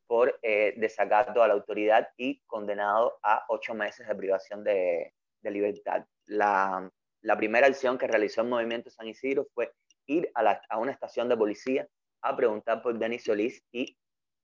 por 0.09 0.39
desacato 0.41 1.43
a 1.43 1.47
la 1.47 1.53
autoridad 1.53 2.09
y 2.17 2.41
condenado 2.47 3.19
a 3.21 3.45
ocho 3.49 3.75
meses 3.75 4.07
de 4.07 4.15
privación 4.15 4.63
de, 4.63 5.13
de 5.41 5.51
libertad. 5.51 6.03
La, 6.25 6.91
la 7.21 7.37
primera 7.37 7.67
acción 7.67 7.97
que 7.97 8.07
realizó 8.07 8.41
el 8.41 8.47
Movimiento 8.47 8.89
San 8.89 9.07
Isidro 9.07 9.47
fue 9.53 9.73
ir 10.07 10.31
a, 10.33 10.77
una 10.77 10.91
estación 10.91 11.27
de 11.27 11.37
policía 11.37 11.87
a 12.21 12.35
preguntar 12.35 12.81
por 12.81 12.97
Denis 12.97 13.25
Solís 13.25 13.63
y 13.71 13.97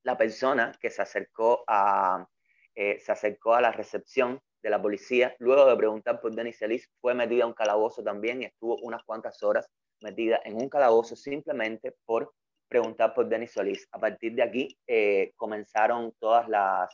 la 0.03 0.17
persona 0.17 0.74
que 0.79 0.89
se 0.89 1.01
acercó 1.01 1.63
a, 1.67 2.27
eh, 2.75 3.00
se 3.00 3.12
acercó 3.12 3.55
a 3.55 3.62
la 3.62 3.72
recepción 3.72 4.39
de 4.62 4.69
la 4.69 4.81
policía, 4.81 5.36
luego 5.39 5.65
de 5.65 5.75
preguntar 5.77 6.19
por 6.19 6.36
Denis 6.36 6.57
Solís, 6.60 6.89
fue 7.00 7.13
metida 7.13 7.45
a 7.45 7.48
un 7.48 7.53
calabozo 7.53 8.03
también 8.03 8.41
y 8.41 8.45
estuvo 8.45 8.77
unas 8.81 9.03
cuantas 9.03 9.41
horas 9.41 9.67
metida 10.01 10.41
en 10.43 10.55
un 10.62 10.69
calabozo 10.69 11.15
simplemente 11.15 11.95
por 12.05 12.34
preguntar 12.67 13.13
por 13.13 13.27
Denis 13.27 13.51
Solís. 13.51 13.88
A 13.91 14.00
partir 14.00 14.34
de 14.36 14.43
aquí 14.43 14.77
eh, 14.88 15.34
comenzaron 15.36 16.13
todas 16.19 16.48
las 16.50 16.89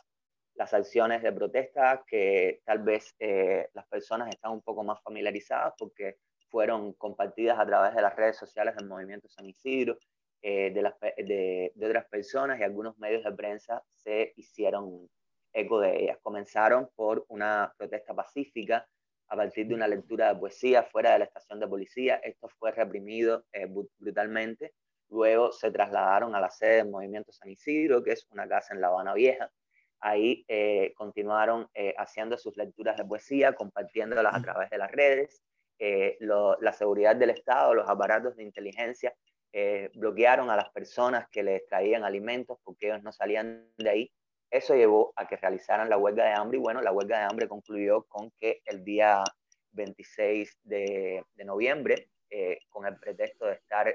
las 0.54 0.74
acciones 0.74 1.22
de 1.22 1.32
protesta 1.32 2.04
que 2.06 2.60
tal 2.64 2.80
vez 2.80 3.14
eh, 3.18 3.68
las 3.74 3.86
personas 3.86 4.28
están 4.28 4.52
un 4.52 4.62
poco 4.62 4.84
más 4.84 5.02
familiarizadas 5.02 5.74
porque 5.78 6.16
fueron 6.50 6.92
compartidas 6.94 7.58
a 7.58 7.66
través 7.66 7.94
de 7.94 8.02
las 8.02 8.14
redes 8.14 8.36
sociales 8.36 8.76
del 8.76 8.88
movimiento 8.88 9.28
San 9.28 9.46
Isidro, 9.46 9.98
eh, 10.42 10.70
de, 10.72 10.82
las, 10.82 10.94
de, 11.00 11.72
de, 11.74 11.86
otras 11.86 12.06
personas 12.06 12.60
y 12.60 12.62
algunos 12.62 12.98
medios 12.98 13.24
de 13.24 13.32
prensa 13.32 13.82
se 13.94 14.32
hicieron 14.36 15.08
eco 15.52 15.80
de 15.80 16.02
ellas. 16.02 16.18
Comenzaron 16.22 16.90
por 16.94 17.24
una 17.28 17.72
protesta 17.78 18.14
pacífica 18.14 18.86
a 19.28 19.36
partir 19.36 19.66
de 19.66 19.74
una 19.74 19.88
lectura 19.88 20.32
de 20.32 20.40
poesía 20.40 20.82
fuera 20.82 21.12
de 21.12 21.20
la 21.20 21.24
estación 21.24 21.60
de 21.60 21.68
policía. 21.68 22.16
Esto 22.16 22.48
fue 22.58 22.72
reprimido 22.72 23.44
eh, 23.52 23.66
brutalmente. 23.98 24.74
Luego 25.12 25.52
se 25.52 25.70
trasladaron 25.70 26.34
a 26.34 26.40
la 26.40 26.50
sede 26.50 26.76
del 26.76 26.90
movimiento 26.90 27.30
San 27.30 27.50
Isidro, 27.50 28.02
que 28.02 28.12
es 28.12 28.26
una 28.30 28.48
casa 28.48 28.74
en 28.74 28.80
La 28.80 28.88
Habana 28.88 29.14
Vieja, 29.14 29.52
Ahí 30.04 30.44
eh, 30.48 30.92
continuaron 30.96 31.68
eh, 31.74 31.94
haciendo 31.96 32.36
sus 32.36 32.56
lecturas 32.56 32.96
de 32.96 33.04
poesía, 33.04 33.54
compartiéndolas 33.54 34.34
a 34.34 34.42
través 34.42 34.68
de 34.68 34.78
las 34.78 34.90
redes. 34.90 35.44
Eh, 35.78 36.18
la 36.20 36.72
seguridad 36.72 37.14
del 37.14 37.30
Estado, 37.30 37.72
los 37.72 37.88
aparatos 37.88 38.36
de 38.36 38.42
inteligencia 38.42 39.14
bloquearon 39.94 40.48
a 40.48 40.56
las 40.56 40.70
personas 40.70 41.28
que 41.28 41.42
les 41.42 41.66
traían 41.66 42.04
alimentos 42.04 42.58
porque 42.64 42.86
ellos 42.86 43.02
no 43.02 43.12
salían 43.12 43.68
de 43.76 43.90
ahí. 43.90 44.12
Eso 44.50 44.74
llevó 44.74 45.12
a 45.14 45.28
que 45.28 45.36
realizaran 45.36 45.88
la 45.90 45.98
huelga 45.98 46.24
de 46.24 46.32
hambre 46.32 46.58
y 46.58 46.60
bueno, 46.60 46.80
la 46.80 46.90
huelga 46.90 47.18
de 47.18 47.24
hambre 47.24 47.48
concluyó 47.48 48.02
con 48.04 48.32
que 48.40 48.62
el 48.64 48.82
día 48.82 49.22
26 49.72 50.58
de, 50.64 51.22
de 51.34 51.44
noviembre, 51.44 52.08
con 52.70 52.86
el 52.86 52.96
pretexto 52.96 53.44
de 53.44 53.52
estar 53.52 53.94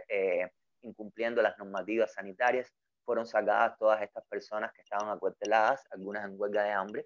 incumpliendo 0.81 1.41
las 1.41 1.57
normativas 1.57 2.13
sanitarias, 2.13 2.73
fueron 3.03 3.25
sacadas 3.25 3.77
todas 3.77 4.01
estas 4.01 4.25
personas 4.27 4.71
que 4.73 4.81
estaban 4.81 5.09
acuarteladas, 5.09 5.85
algunas 5.91 6.25
en 6.25 6.39
huelga 6.39 6.63
de 6.63 6.71
hambre, 6.71 7.05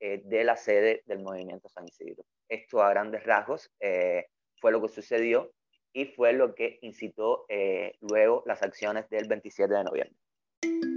eh, 0.00 0.20
de 0.24 0.44
la 0.44 0.56
sede 0.56 1.02
del 1.06 1.20
movimiento 1.20 1.68
San 1.68 1.86
Isidro. 1.86 2.24
Esto 2.48 2.82
a 2.82 2.90
grandes 2.90 3.24
rasgos 3.24 3.70
eh, 3.80 4.26
fue 4.60 4.72
lo 4.72 4.82
que 4.82 4.88
sucedió 4.88 5.52
y 5.92 6.06
fue 6.06 6.32
lo 6.32 6.54
que 6.54 6.78
incitó 6.82 7.46
eh, 7.48 7.96
luego 8.00 8.42
las 8.44 8.62
acciones 8.62 9.08
del 9.08 9.28
27 9.28 9.72
de 9.72 9.84
noviembre. 9.84 10.95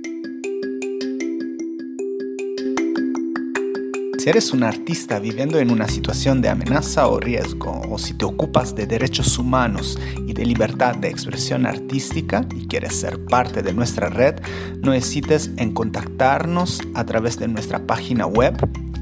Si 4.29 4.31
eres 4.31 4.53
un 4.53 4.61
artista 4.61 5.17
viviendo 5.17 5.57
en 5.57 5.71
una 5.71 5.87
situación 5.87 6.39
de 6.39 6.49
amenaza 6.49 7.07
o 7.07 7.19
riesgo, 7.19 7.81
o 7.89 7.97
si 7.97 8.13
te 8.13 8.25
ocupas 8.25 8.75
de 8.75 8.85
derechos 8.85 9.39
humanos 9.39 9.97
y 10.27 10.33
de 10.33 10.45
libertad 10.45 10.95
de 10.95 11.09
expresión 11.09 11.65
artística 11.65 12.45
y 12.55 12.67
quieres 12.67 12.95
ser 12.95 13.25
parte 13.25 13.63
de 13.63 13.73
nuestra 13.73 14.09
red, 14.09 14.35
no 14.83 14.93
hesites 14.93 15.49
en 15.57 15.73
contactarnos 15.73 16.79
a 16.93 17.07
través 17.07 17.39
de 17.39 17.47
nuestra 17.47 17.87
página 17.87 18.27
web 18.27 18.55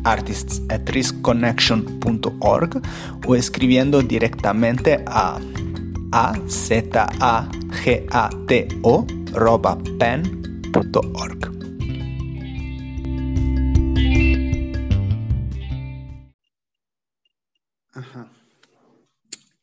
artists@riskconnection.org 0.05 2.81
o 3.27 3.35
escribiendo 3.35 4.01
directamente 4.01 5.03
a 5.07 5.41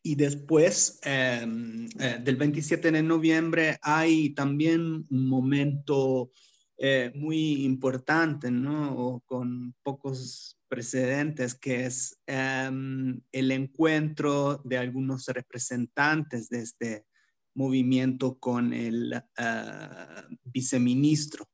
Y 0.02 0.16
después 0.16 0.98
em, 1.02 1.88
eh, 1.98 2.18
del 2.22 2.36
27 2.36 2.92
de 2.92 3.02
noviembre 3.02 3.78
hay 3.80 4.34
también 4.34 5.06
un 5.08 5.28
momento 5.28 6.30
eh, 6.76 7.10
muy 7.14 7.64
importante, 7.64 8.50
¿no? 8.50 9.22
con 9.24 9.74
pocos 9.82 10.58
precedentes, 10.68 11.54
que 11.54 11.86
es 11.86 12.18
em, 12.26 13.20
el 13.32 13.50
encuentro 13.52 14.60
de 14.64 14.76
algunos 14.76 15.26
representantes 15.28 16.48
de 16.48 16.58
este 16.60 17.06
movimiento 17.54 18.38
con 18.38 18.74
el 18.74 19.14
eh, 19.14 20.22
viceministro. 20.42 21.48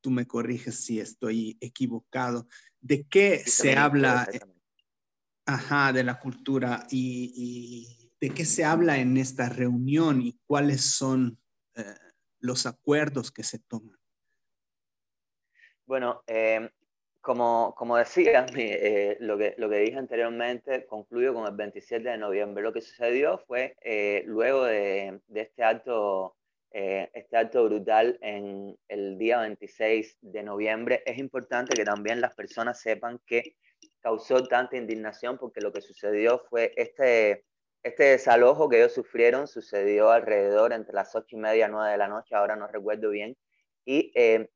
Tú 0.00 0.10
me 0.10 0.26
corriges 0.26 0.74
si 0.76 0.98
estoy 0.98 1.56
equivocado. 1.60 2.48
¿De 2.80 3.04
qué 3.04 3.44
se 3.46 3.76
habla? 3.76 4.26
Ajá, 5.46 5.92
de 5.92 6.04
la 6.04 6.18
cultura 6.18 6.86
y, 6.90 8.10
de 8.20 8.30
qué 8.30 8.44
se 8.44 8.64
habla 8.64 8.98
en 8.98 9.16
esta 9.16 9.48
reunión 9.48 10.22
y 10.22 10.38
cuáles 10.46 10.94
son 10.94 11.38
eh, 11.74 11.82
los 12.38 12.66
acuerdos 12.66 13.32
que 13.32 13.42
se 13.42 13.58
toman. 13.58 13.98
Bueno, 15.84 16.22
em, 16.26 16.68
como, 17.20 17.74
como, 17.76 17.96
decía, 17.96 18.46
eh, 18.56 19.16
lo, 19.20 19.36
que, 19.36 19.54
lo 19.58 19.68
que 19.68 19.78
dije 19.78 19.98
anteriormente 19.98 20.86
concluyo 20.86 21.34
con 21.34 21.46
el 21.46 21.56
27 21.56 22.08
de 22.08 22.18
noviembre. 22.18 22.62
Lo 22.62 22.72
que 22.72 22.80
sucedió 22.80 23.38
fue, 23.38 23.76
eh, 23.82 24.22
luego 24.26 24.64
de, 24.64 25.20
de, 25.26 25.40
este 25.40 25.64
acto 25.64 26.36
eh, 26.74 27.10
este 27.12 27.36
acto 27.36 27.64
brutal 27.64 28.18
en 28.22 28.78
el 28.88 29.18
día 29.18 29.40
26 29.40 30.16
de 30.22 30.42
noviembre. 30.42 31.02
Es 31.04 31.18
importante 31.18 31.74
que 31.74 31.84
también 31.84 32.22
las 32.22 32.34
personas 32.34 32.80
sepan 32.80 33.20
que 33.26 33.56
causó 34.02 34.44
tanta 34.44 34.76
indignación 34.76 35.38
porque 35.38 35.60
lo 35.60 35.72
que 35.72 35.80
sucedió 35.80 36.40
fue 36.50 36.72
este, 36.76 37.44
este 37.82 38.04
desalojo 38.04 38.68
que 38.68 38.78
ellos 38.78 38.92
sufrieron, 38.92 39.46
sucedió 39.46 40.10
alrededor 40.10 40.72
entre 40.72 40.94
las 40.94 41.14
ocho 41.14 41.36
y 41.36 41.38
media, 41.38 41.68
nueve 41.68 41.92
de 41.92 41.98
la 41.98 42.08
noche, 42.08 42.34
ahora 42.34 42.56
no 42.56 42.66
recuerdo 42.66 43.10
bien, 43.10 43.36
y 43.84 44.12
eh, 44.14 44.48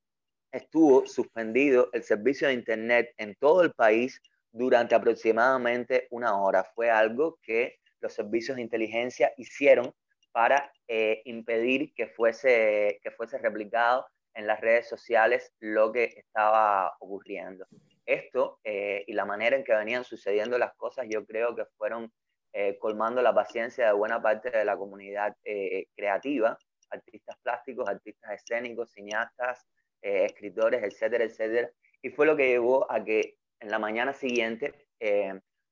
estuvo 0.52 1.06
suspendido 1.06 1.90
el 1.92 2.02
servicio 2.02 2.48
de 2.48 2.54
Internet 2.54 3.14
en 3.16 3.34
todo 3.36 3.62
el 3.62 3.72
país 3.72 4.20
durante 4.50 4.94
aproximadamente 4.94 6.08
una 6.10 6.40
hora. 6.40 6.64
Fue 6.74 6.90
algo 6.90 7.38
que 7.42 7.78
los 8.00 8.12
servicios 8.12 8.56
de 8.56 8.62
inteligencia 8.62 9.32
hicieron 9.36 9.92
para 10.32 10.72
eh, 10.88 11.22
impedir 11.24 11.94
que 11.94 12.08
fuese, 12.08 13.00
que 13.02 13.10
fuese 13.10 13.38
replicado 13.38 14.06
en 14.34 14.46
las 14.46 14.60
redes 14.60 14.88
sociales 14.88 15.52
lo 15.60 15.92
que 15.92 16.04
estaba 16.04 16.94
ocurriendo. 17.00 17.66
Esto 18.06 18.60
eh, 18.64 19.04
y 19.06 19.12
la 19.12 19.24
manera 19.24 19.56
en 19.56 19.64
que 19.64 19.74
venían 19.74 20.04
sucediendo 20.04 20.58
las 20.58 20.74
cosas, 20.76 21.06
yo 21.08 21.26
creo 21.26 21.54
que 21.54 21.64
fueron 21.76 22.12
eh, 22.52 22.78
colmando 22.78 23.20
la 23.20 23.34
paciencia 23.34 23.86
de 23.86 23.92
buena 23.92 24.22
parte 24.22 24.50
de 24.50 24.64
la 24.64 24.76
comunidad 24.76 25.36
creativa, 25.94 26.56
artistas 26.90 27.36
plásticos, 27.42 27.88
artistas 27.88 28.30
escénicos, 28.32 28.92
cineastas, 28.92 29.66
escritores, 30.00 30.82
etcétera, 30.82 31.24
etcétera. 31.24 31.70
Y 32.00 32.10
fue 32.10 32.26
lo 32.26 32.36
que 32.36 32.48
llevó 32.48 32.90
a 32.90 33.04
que 33.04 33.38
en 33.60 33.70
la 33.70 33.78
mañana 33.78 34.12
siguiente 34.12 34.72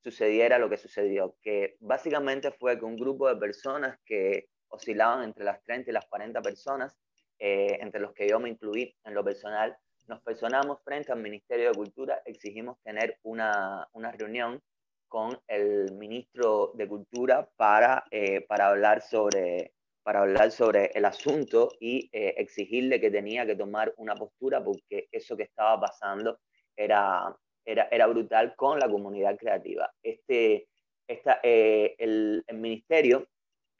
sucediera 0.05 0.59
lo 0.59 0.69
que 0.69 0.77
sucedió, 0.77 1.37
que 1.41 1.77
básicamente 1.81 2.51
fue 2.53 2.79
que 2.79 2.85
un 2.85 2.97
grupo 2.97 3.27
de 3.29 3.37
personas 3.37 3.99
que 4.05 4.49
oscilaban 4.69 5.25
entre 5.25 5.45
las 5.45 5.63
30 5.65 5.91
y 5.91 5.95
las 5.95 6.05
40 6.07 6.43
personas, 6.43 6.95
eh, 7.39 7.79
entre 7.81 8.01
los 8.01 8.13
que 8.13 8.29
yo 8.29 8.39
me 8.39 8.51
incluí 8.51 8.95
en 9.05 9.15
lo 9.15 9.25
personal, 9.25 9.77
nos 10.07 10.21
personamos 10.23 10.83
frente 10.83 11.13
al 11.13 11.21
Ministerio 11.21 11.69
de 11.69 11.75
Cultura, 11.75 12.23
exigimos 12.25 12.79
tener 12.83 13.19
una, 13.23 13.89
una 13.93 14.13
reunión 14.13 14.63
con 15.09 15.39
el 15.47 15.93
ministro 15.93 16.73
de 16.75 16.89
Cultura 16.89 17.49
para, 17.57 18.05
eh, 18.11 18.43
para, 18.43 18.69
hablar, 18.69 19.01
sobre, 19.01 19.73
para 20.03 20.23
hablar 20.23 20.51
sobre 20.51 20.87
el 20.95 21.05
asunto 21.05 21.71
y 21.81 22.11
eh, 22.13 22.35
exigirle 22.39 23.01
que 23.01 23.11
tenía 23.11 23.47
que 23.47 23.57
tomar 23.57 23.95
una 23.97 24.15
postura 24.15 24.63
porque 24.63 25.09
eso 25.13 25.37
que 25.37 25.45
estaba 25.45 25.81
pasando 25.81 26.41
era, 26.77 27.35
era, 27.65 27.89
era 27.91 28.07
brutal 28.07 28.55
con 28.57 28.79
la 28.79 28.89
comunidad 28.89 29.37
creativa. 29.37 29.91
Este, 30.03 30.69
esta, 31.07 31.39
el, 31.43 32.45
el, 32.47 32.57
ministerio 32.59 33.29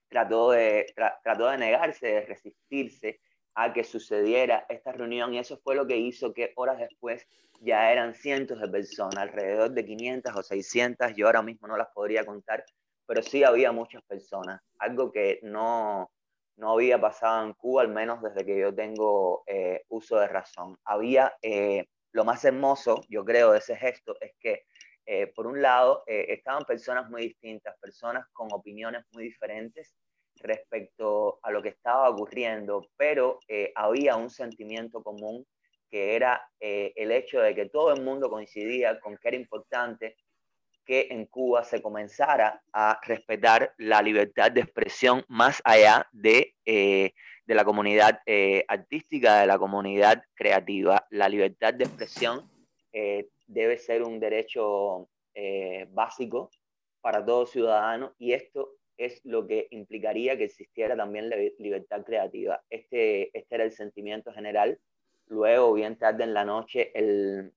trató 0.09 0.53
de, 0.53 0.87
trató 1.23 1.49
de 1.49 1.59
negarse, 1.59 2.07
de 2.07 2.21
resistirse 2.21 3.21
a 3.55 3.73
que 3.73 3.85
sucediera 3.85 4.67
esta 4.69 4.93
reunión 4.93 5.33
y 5.33 5.39
eso 5.39 5.59
fue 5.59 5.75
lo 5.75 5.87
que 5.87 5.97
hizo 5.97 6.33
que 6.33 6.53
horas 6.57 6.79
después 6.79 7.27
ya 7.61 7.93
eran 7.93 8.15
cientos 8.15 8.61
de 8.61 8.69
personas, 8.69 9.17
alrededor 9.17 9.71
de 9.71 9.85
500 9.85 10.37
o 10.37 10.43
600, 10.43 11.13
yo 11.17 11.27
ahora 11.27 11.43
mismo 11.43 11.69
no 11.69 11.77
las 11.77 11.89
podría 11.95 12.25
contar, 12.25 12.65
pero 13.07 13.23
sí 13.23 13.45
había 13.45 13.73
muchas 13.73 14.03
personas, 14.05 14.61
algo 14.79 15.13
que 15.13 15.39
no, 15.43 16.11
no 16.57 16.73
había 16.73 17.01
pasado 17.01 17.47
en 17.47 17.55
Cuba, 17.55 17.83
al 17.83 17.89
menos 17.89 18.23
desde 18.23 18.45
que 18.45 18.59
yo 18.59 18.75
tengo 18.75 19.45
eh, 19.47 19.85
uso 19.89 20.19
de 20.19 20.29
razón. 20.29 20.77
Había, 20.85 21.35
eh, 21.43 21.87
lo 22.13 22.25
más 22.25 22.45
hermoso, 22.45 23.01
yo 23.09 23.25
creo, 23.25 23.53
de 23.53 23.59
ese 23.59 23.77
gesto 23.77 24.17
es 24.21 24.33
que 24.41 24.65
eh, 25.07 25.27
por 25.35 25.47
un 25.47 25.61
lado, 25.61 26.03
estaban 26.07 26.65
personas 26.65 27.11
muy 27.11 27.23
distintas, 27.29 27.79
personas 27.79 28.27
con 28.33 28.49
opiniones 28.53 29.05
muy 29.13 29.25
diferentes, 29.25 29.95
respecto 30.45 31.41
a 31.43 31.51
lo 31.51 31.63
que 31.63 31.71
estaba 31.71 32.09
ocurriendo, 32.11 32.87
pero 32.97 33.41
eh, 33.49 33.73
había 33.75 34.17
un 34.17 34.31
sentimiento 34.31 35.03
común 35.03 35.45
que 35.91 36.15
era 36.15 36.49
eh, 36.61 36.93
el 36.97 37.13
hecho 37.13 37.41
de 37.41 37.55
que 37.55 37.67
todo 37.67 37.93
el 37.93 38.03
mundo 38.03 38.29
coincidía 38.29 39.01
con 39.01 39.17
que 39.17 39.29
era 39.29 39.37
importante 39.37 40.17
que 40.85 41.09
en 41.11 41.27
Cuba 41.27 41.65
se 41.65 41.81
comenzara 41.81 42.63
a 42.73 43.01
respetar 43.03 43.73
la 43.79 44.03
libertad 44.03 44.53
de 44.53 44.61
expresión 44.61 45.25
más 45.29 45.63
allá 45.65 46.07
de, 46.13 46.55
eh, 46.67 47.13
de 47.47 47.55
la 47.55 47.65
comunidad 47.65 48.21
artística, 48.69 49.41
de 49.41 49.47
la 49.47 49.59
comunidad 49.59 50.23
creativa. 50.35 51.07
La 51.09 51.29
libertad 51.29 51.73
de 51.73 51.85
expresión 51.85 52.51
debe 53.47 53.79
ser 53.79 54.03
un 54.03 54.21
derecho 54.21 55.09
básico 55.89 56.51
para 57.01 57.25
todo 57.25 57.47
ciudadano 57.47 58.15
y 58.19 58.35
esto 58.35 58.75
es 58.97 59.21
lo 59.25 59.47
que 59.47 59.69
implicaría 59.71 60.37
que 60.37 60.45
existiera 60.45 60.97
también 60.97 61.29
la 61.29 61.37
libertad 61.59 62.05
creativa. 62.05 62.63
Este, 62.71 63.37
este 63.37 63.55
era 63.55 63.65
el 63.65 63.73
sentimiento 63.73 64.33
general. 64.33 64.79
Luego, 65.27 65.73
bien 65.73 65.97
tarde 65.97 66.25
en 66.25 66.35
la 66.35 66.45
noche, 66.45 66.91
el, 66.95 67.53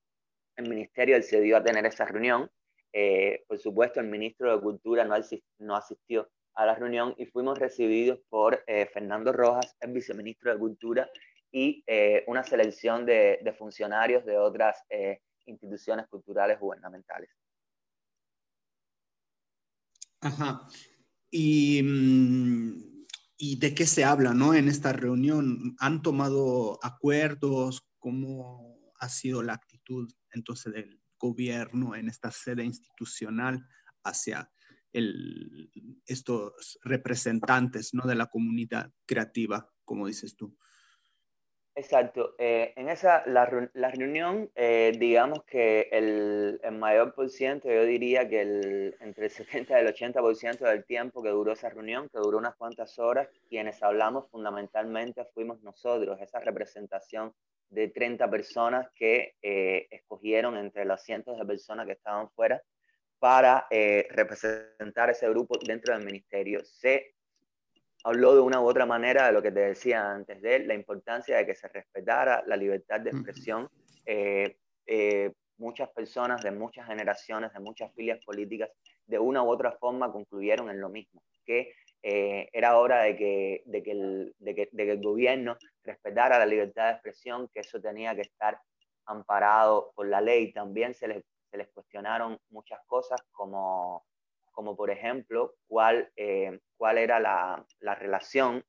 el 0.56 0.68
ministerio 0.68 1.16
accedió 1.16 1.56
a 1.56 1.62
tener 1.62 1.86
esa 1.86 2.04
reunión. 2.04 2.50
Eh, 2.92 3.44
por 3.46 3.58
supuesto, 3.58 4.00
el 4.00 4.08
ministro 4.08 4.54
de 4.54 4.62
Cultura 4.62 5.04
no, 5.04 5.74
asistió 5.74 6.28
a 6.54 6.66
la 6.66 6.74
reunión 6.74 7.14
y 7.16 7.26
fuimos 7.26 7.58
recibidos 7.58 8.18
por 8.28 8.64
eh, 8.66 8.86
Fernando 8.86 9.32
Rojas, 9.32 9.76
el 9.80 9.92
viceministro 9.92 10.52
de 10.52 10.58
Cultura, 10.58 11.10
y 11.52 11.82
eh, 11.86 12.24
una 12.26 12.42
selección 12.42 13.06
de, 13.06 13.38
de, 13.42 13.52
funcionarios 13.52 14.24
de 14.26 14.36
otras 14.36 14.84
instituciones 15.46 16.06
culturales 16.08 16.58
gubernamentales. 16.60 17.30
Ajá. 20.20 20.68
Y, 21.30 21.82
mm, 21.82 22.88
¿Y 23.40 23.56
de 23.56 23.72
qué 23.72 23.86
se 23.86 24.04
habla 24.04 24.34
¿no? 24.34 24.52
en 24.52 24.66
esta 24.66 24.92
reunión? 24.92 25.76
¿Han 25.78 26.02
tomado 26.02 26.80
acuerdos? 26.82 27.86
¿Cómo 28.00 28.92
ha 28.98 29.08
sido 29.08 29.44
la 29.44 29.52
actitud 29.54 30.12
entonces 30.32 30.72
del 30.72 31.00
gobierno 31.20 31.94
en 31.94 32.08
esta 32.08 32.32
sede 32.32 32.64
institucional 32.64 33.64
hacia 34.02 34.50
el, 34.92 35.70
estos 36.04 36.80
representantes 36.82 37.94
¿no? 37.94 38.08
de 38.08 38.16
la 38.16 38.26
comunidad 38.26 38.92
creativa, 39.06 39.72
como 39.84 40.08
dices 40.08 40.34
tú? 40.34 40.58
Exacto. 41.78 42.34
Eh, 42.38 42.72
en 42.74 42.88
esa, 42.88 43.22
la, 43.26 43.48
la 43.74 43.90
reunión, 43.92 44.50
eh, 44.56 44.92
digamos 44.98 45.44
que 45.44 45.88
el, 45.92 46.58
el, 46.60 46.72
mayor 46.72 47.14
por 47.14 47.30
ciento, 47.30 47.70
yo 47.70 47.84
diría 47.84 48.28
que 48.28 48.40
el, 48.40 48.96
entre 48.98 49.26
el 49.26 49.30
70 49.30 49.80
y 49.80 49.86
el 49.86 49.94
80% 49.94 50.58
del 50.58 50.84
tiempo 50.84 51.22
que 51.22 51.28
duró 51.28 51.52
esa 51.52 51.68
reunión, 51.68 52.08
que 52.08 52.18
duró 52.18 52.38
unas 52.38 52.56
cuantas 52.56 52.98
horas, 52.98 53.28
quienes 53.48 53.80
hablamos 53.80 54.28
fundamentalmente 54.28 55.24
fuimos 55.32 55.62
nosotros, 55.62 56.20
esa 56.20 56.40
representación 56.40 57.32
de 57.70 57.86
30 57.86 58.28
personas 58.28 58.88
que 58.96 59.36
eh, 59.40 59.86
escogieron 59.92 60.56
entre 60.56 60.84
los 60.84 61.00
cientos 61.00 61.38
de 61.38 61.46
personas 61.46 61.86
que 61.86 61.92
estaban 61.92 62.28
fuera 62.30 62.60
para 63.20 63.68
representar 64.10 65.10
ese 65.10 65.28
grupo 65.28 65.56
dentro 65.64 65.94
del 65.94 66.04
ministerio. 66.04 66.64
Se 66.64 67.17
habló 68.04 68.34
de 68.34 68.40
una 68.40 68.60
u 68.60 68.68
otra 68.68 68.86
manera 68.86 69.26
de 69.26 69.32
lo 69.32 69.42
que 69.42 69.50
te 69.50 69.60
decía 69.60 70.12
antes, 70.12 70.40
de 70.40 70.60
la 70.60 70.74
importancia 70.74 71.36
de 71.36 71.46
que 71.46 71.54
se 71.54 71.68
respetara 71.68 72.42
la 72.46 72.56
libertad 72.56 73.00
de 73.00 73.10
expresión. 73.10 73.68
Eh, 74.06 74.56
eh, 74.86 75.32
muchas 75.58 75.88
personas 75.90 76.42
de 76.42 76.50
muchas 76.50 76.86
generaciones, 76.86 77.52
de 77.52 77.60
muchas 77.60 77.92
filias 77.94 78.18
políticas, 78.24 78.70
de 79.06 79.18
una 79.18 79.42
u 79.42 79.48
otra 79.48 79.72
forma 79.72 80.12
concluyeron 80.12 80.70
en 80.70 80.80
lo 80.80 80.88
mismo, 80.88 81.22
que 81.44 81.72
eh, 82.02 82.48
era 82.52 82.78
hora 82.78 83.02
de 83.02 83.16
que, 83.16 83.62
de, 83.66 83.82
que 83.82 83.90
el, 83.90 84.34
de, 84.38 84.54
que, 84.54 84.68
de 84.70 84.84
que 84.84 84.92
el 84.92 85.02
gobierno 85.02 85.56
respetara 85.82 86.38
la 86.38 86.46
libertad 86.46 86.86
de 86.86 86.92
expresión, 86.92 87.48
que 87.52 87.60
eso 87.60 87.80
tenía 87.80 88.14
que 88.14 88.22
estar 88.22 88.60
amparado 89.06 89.92
por 89.94 90.06
la 90.06 90.20
ley. 90.20 90.52
También 90.52 90.94
se 90.94 91.08
les, 91.08 91.24
se 91.50 91.56
les 91.56 91.68
cuestionaron 91.68 92.38
muchas 92.50 92.78
cosas 92.86 93.20
como 93.32 94.06
como 94.58 94.74
por 94.74 94.90
ejemplo 94.90 95.54
cuál, 95.68 96.10
eh, 96.16 96.58
cuál 96.76 96.98
era 96.98 97.20
la, 97.20 97.64
la, 97.78 97.94
relación 97.94 98.64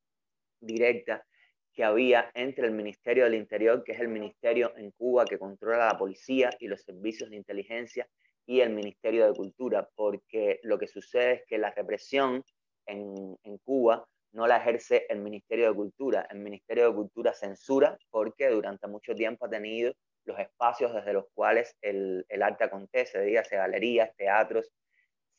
directa 0.62 1.26
que 1.74 1.84
había 1.84 2.30
entre 2.36 2.68
el 2.68 2.74
Ministerio 2.74 3.24
del 3.24 3.34
Interior, 3.34 3.84
que 3.84 3.94
es 3.94 4.00
el 4.00 4.08
ministerio 4.08 4.72
en 4.78 4.92
Cuba 4.92 5.26
que 5.26 5.40
controla 5.40 5.88
la 5.88 5.98
policía 5.98 6.52
y 6.60 6.68
los 6.68 6.84
servicios 6.84 7.32
de 7.32 7.38
inteligencia, 7.38 8.08
y 8.46 8.60
el 8.60 8.70
Ministerio 8.70 9.26
de 9.26 9.34
Cultura, 9.34 9.90
porque 9.96 10.60
lo 10.62 10.78
que 10.78 10.88
sucede 10.88 11.32
es 11.32 11.42
que 11.48 11.58
la 11.58 11.72
represión 11.72 12.44
en, 12.86 13.36
en 13.42 13.58
Cuba 13.58 14.08
no 14.32 14.46
la 14.46 14.58
ejerce 14.58 15.08
el 15.10 15.22
Ministerio 15.22 15.70
de 15.70 15.76
Cultura. 15.76 16.28
El 16.30 16.38
Ministerio 16.38 16.88
de 16.88 16.94
Cultura 16.94 17.34
censura 17.34 17.98
porque 18.12 18.48
durante 18.50 18.86
mucho 18.86 19.16
tiempo 19.16 19.48
ha 19.48 19.50
tenido 19.50 19.92
los 20.26 20.38
espacios 20.38 20.94
desde 20.94 21.14
los 21.14 21.26
cuales 21.34 21.76
el, 21.82 22.28
el 22.30 22.44
arte 22.44 22.66
acontece, 22.66 23.22
dígase 23.22 23.56
galerías, 23.56 24.16
teatros, 24.16 24.70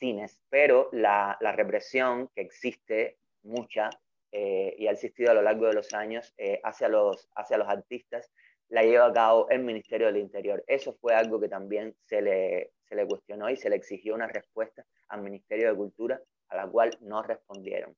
cines, 0.00 0.40
pero 0.48 0.88
la, 0.90 1.38
represión 1.54 2.28
que 2.34 2.40
existe, 2.40 3.18
mucha, 3.42 3.90
eh, 4.32 4.74
y 4.78 4.88
ha 4.88 4.92
existido 4.92 5.30
a 5.30 5.34
lo 5.34 5.42
largo 5.42 5.66
de 5.66 5.74
los 5.74 5.92
años 5.94 6.34
eh, 6.38 6.60
hacia, 6.64 6.88
los, 6.88 7.28
hacia 7.36 7.58
los 7.58 7.68
artistas, 7.68 8.32
la 8.68 8.82
lleva 8.82 9.06
a 9.06 9.12
cabo 9.12 9.48
el 9.50 9.62
Ministerio 9.62 10.06
del 10.06 10.16
Interior. 10.16 10.64
Eso 10.66 10.94
fue 11.00 11.14
algo 11.14 11.40
que 11.40 11.48
también 11.48 11.94
se 12.04 12.22
le, 12.22 12.72
se 12.88 12.94
le 12.94 13.06
cuestionó 13.06 13.50
y 13.50 13.56
se 13.56 13.68
le 13.68 13.76
exigió 13.76 14.14
una 14.14 14.28
respuesta 14.28 14.84
al 15.08 15.22
Ministerio 15.22 15.68
de 15.68 15.76
Cultura, 15.76 16.20
a 16.48 16.56
la 16.56 16.66
cual 16.68 16.90
no 17.00 17.22
respondieron. 17.22 17.94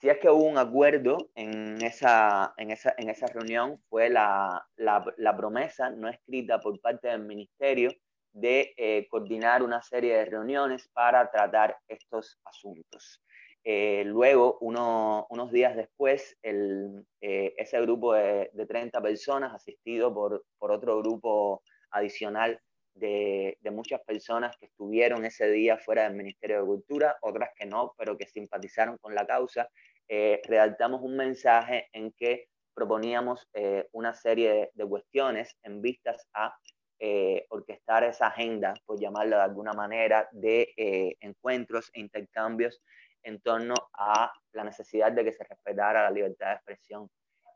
si 0.00 0.08
es 0.08 0.18
que 0.18 0.30
hubo 0.30 0.44
un 0.44 0.58
acuerdo 0.58 1.30
en 1.34 1.82
esa, 1.82 2.54
en 2.56 2.70
esa, 2.70 2.94
en 2.96 3.10
esa 3.10 3.26
reunión, 3.26 3.80
fue 3.88 4.08
la, 4.08 4.66
la 4.76 5.36
promesa 5.36 5.90
no 5.90 6.08
escrita 6.08 6.60
por 6.60 6.80
parte 6.80 7.08
del 7.08 7.22
ministerio 7.22 7.90
de 8.32 8.74
eh, 8.76 9.06
coordinar 9.08 9.62
una 9.62 9.82
serie 9.82 10.16
de 10.16 10.24
reuniones 10.24 10.88
para 10.88 11.30
tratar 11.30 11.76
estos 11.88 12.38
asuntos. 12.44 13.22
Eh, 13.64 14.04
luego, 14.06 14.58
unos 14.60 15.52
días 15.52 15.76
después, 15.76 16.38
el, 16.42 17.04
eh, 17.20 17.54
ese 17.58 17.80
grupo 17.82 18.14
de, 18.14 18.50
de, 18.52 18.66
30 18.66 19.00
personas, 19.02 19.54
asistido 19.54 20.14
por, 20.14 20.44
por 20.58 20.70
otro 20.70 20.98
grupo 20.98 21.62
adicional 21.90 22.60
de, 22.94 23.58
de, 23.60 23.70
muchas 23.70 24.00
personas 24.02 24.56
que 24.56 24.66
estuvieron 24.66 25.24
ese 25.24 25.50
día 25.50 25.76
fuera 25.76 26.04
del 26.04 26.14
Ministerio 26.14 26.60
de 26.60 26.66
Cultura, 26.66 27.16
otras 27.20 27.50
que 27.56 27.66
no, 27.66 27.94
pero 27.98 28.16
que 28.16 28.26
simpatizaron 28.26 28.96
con 28.98 29.14
la 29.14 29.26
causa, 29.26 29.68
redactamos 30.08 31.02
un 31.02 31.16
mensaje 31.16 31.88
en 31.92 32.12
que 32.12 32.48
proponíamos 32.74 33.46
una 33.92 34.14
serie 34.14 34.70
de 34.72 34.86
cuestiones 34.86 35.54
en 35.62 35.82
vistas 35.82 36.26
a 36.32 36.56
eh, 37.00 37.46
orquestar 37.50 38.02
esa 38.02 38.26
agenda, 38.26 38.74
por 38.84 38.98
llamarlo 38.98 39.36
de 39.36 39.42
alguna 39.42 39.72
manera, 39.72 40.28
de 40.32 40.74
eh, 40.76 41.16
encuentros 41.20 41.90
e 41.94 42.00
intercambios 42.00 42.82
en 43.22 43.40
torno 43.40 43.74
a 43.92 44.32
la 44.52 44.64
necesidad 44.64 45.12
de 45.12 45.24
que 45.24 45.32
se 45.32 45.44
respetara 45.44 46.02
la 46.02 46.10
libertad 46.10 46.48
de 46.48 46.54
expresión 46.54 47.08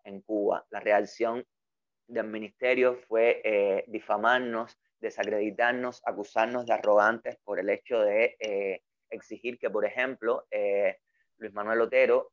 en 0.04 0.20
Cuba. 0.20 0.64
La 0.70 0.78
reacción 0.78 1.44
del 2.06 2.28
ministerio 2.28 3.00
fue 3.08 3.40
eh, 3.42 3.84
difamarnos, 3.88 4.78
desacreditarnos, 5.00 6.02
acusarnos 6.04 6.64
de 6.66 6.74
arrogantes 6.74 7.36
por 7.42 7.58
el 7.58 7.68
hecho 7.70 8.00
de 8.00 8.80
exigir 9.10 9.58
que, 9.58 9.70
por 9.70 9.84
ejemplo, 9.84 10.46
Luis 11.38 11.52
Manuel 11.52 11.80
Otero, 11.80 12.30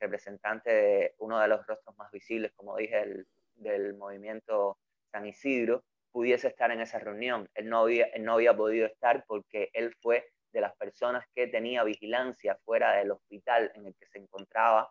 representante 0.00 0.70
de 0.70 1.14
uno 1.18 1.38
de 1.38 1.46
los 1.46 1.64
rostros 1.64 1.96
más 1.96 2.10
visibles, 2.10 2.52
como 2.56 2.76
dije, 2.76 3.24
del 3.54 3.94
movimiento 3.94 4.78
San 5.12 5.26
Isidro, 5.26 5.84
pudiese 6.12 6.48
estar 6.48 6.70
en 6.70 6.80
esa 6.80 6.98
reunión. 6.98 7.48
Él 7.54 7.68
no 7.68 7.80
había, 7.80 8.08
no 8.18 8.34
había 8.34 8.56
podido 8.56 8.86
estar 8.86 9.24
porque 9.26 9.70
él 9.72 9.94
fue 10.00 10.26
de 10.52 10.60
las 10.60 10.74
personas 10.76 11.24
que 11.34 11.46
tenía 11.46 11.84
vigilancia 11.84 12.58
fuera 12.64 12.96
del 12.96 13.12
hospital 13.12 13.70
en 13.74 13.86
el 13.86 13.94
que 13.94 14.06
se 14.06 14.18
encontraba 14.18 14.90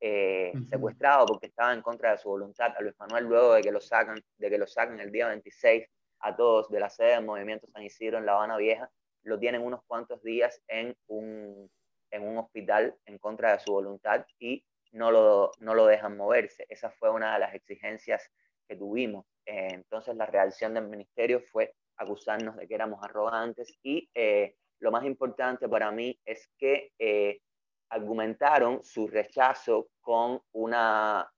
eh, 0.00 0.52
secuestrado 0.68 1.26
porque 1.26 1.46
estaba 1.46 1.72
en 1.72 1.82
contra 1.82 2.12
de 2.12 2.18
su 2.18 2.28
voluntad 2.28 2.72
a 2.76 2.82
Luis 2.82 2.94
Manuel 3.00 3.24
luego 3.24 3.54
de 3.54 3.62
que 3.62 3.72
lo 3.72 3.80
sacan, 3.80 4.22
de 4.36 4.50
que 4.50 4.58
lo 4.58 4.66
sacan 4.66 5.00
el 5.00 5.10
día 5.10 5.26
26 5.28 5.88
a 6.20 6.36
todos 6.36 6.68
de 6.68 6.80
la 6.80 6.88
sede 6.88 7.16
del 7.16 7.24
Movimiento 7.24 7.66
San 7.66 7.82
Isidro 7.82 8.18
en 8.18 8.26
La 8.26 8.34
Habana 8.34 8.56
Vieja, 8.56 8.90
lo 9.22 9.38
tienen 9.38 9.62
unos 9.62 9.80
cuantos 9.86 10.22
días 10.22 10.62
en 10.68 10.96
un, 11.08 11.70
en 12.10 12.22
un 12.22 12.38
hospital 12.38 12.96
en 13.06 13.18
contra 13.18 13.52
de 13.52 13.60
su 13.60 13.72
voluntad 13.72 14.24
y 14.38 14.64
no 14.92 15.10
lo, 15.10 15.50
no 15.58 15.74
lo 15.74 15.86
dejan 15.86 16.16
moverse. 16.16 16.64
Esa 16.68 16.90
fue 16.90 17.10
una 17.10 17.34
de 17.34 17.40
las 17.40 17.54
exigencias 17.54 18.30
que 18.68 18.76
tuvimos. 18.76 19.26
Eh, 19.48 19.68
entonces 19.72 20.14
la 20.14 20.26
reacción 20.26 20.74
del 20.74 20.88
ministerio 20.88 21.40
fue 21.40 21.74
acusarnos 21.96 22.54
de 22.56 22.68
que 22.68 22.74
éramos 22.74 23.02
arrogantes 23.02 23.74
y 23.82 24.08
eh, 24.14 24.54
lo 24.78 24.92
más 24.92 25.04
importante 25.06 25.66
para 25.70 25.90
mí 25.90 26.20
es 26.26 26.50
que 26.58 26.92
eh, 26.98 27.40
argumentaron 27.88 28.84
su 28.84 29.08
rechazo 29.08 29.88
con, 30.02 30.42
una, 30.52 31.32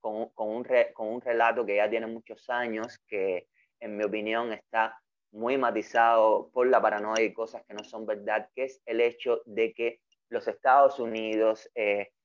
con, 0.00 0.30
con, 0.30 0.48
un 0.48 0.66
con 0.92 1.08
un 1.08 1.20
relato 1.20 1.64
que 1.64 1.76
ya 1.76 1.88
tiene 1.88 2.08
muchos 2.08 2.50
años, 2.50 2.98
que 3.06 3.46
en 3.78 3.96
mi 3.96 4.02
opinión 4.02 4.52
está 4.52 5.00
muy 5.30 5.56
matizado 5.56 6.50
por 6.52 6.66
la 6.66 6.82
paranoia 6.82 7.24
y 7.24 7.32
cosas 7.32 7.62
que 7.64 7.74
no 7.74 7.84
son 7.84 8.04
verdad, 8.04 8.48
que 8.56 8.64
es 8.64 8.82
el 8.86 9.00
hecho 9.00 9.42
de 9.46 9.72
que 9.72 10.00
los 10.28 10.48
Estados 10.48 10.98
Unidos, 10.98 11.70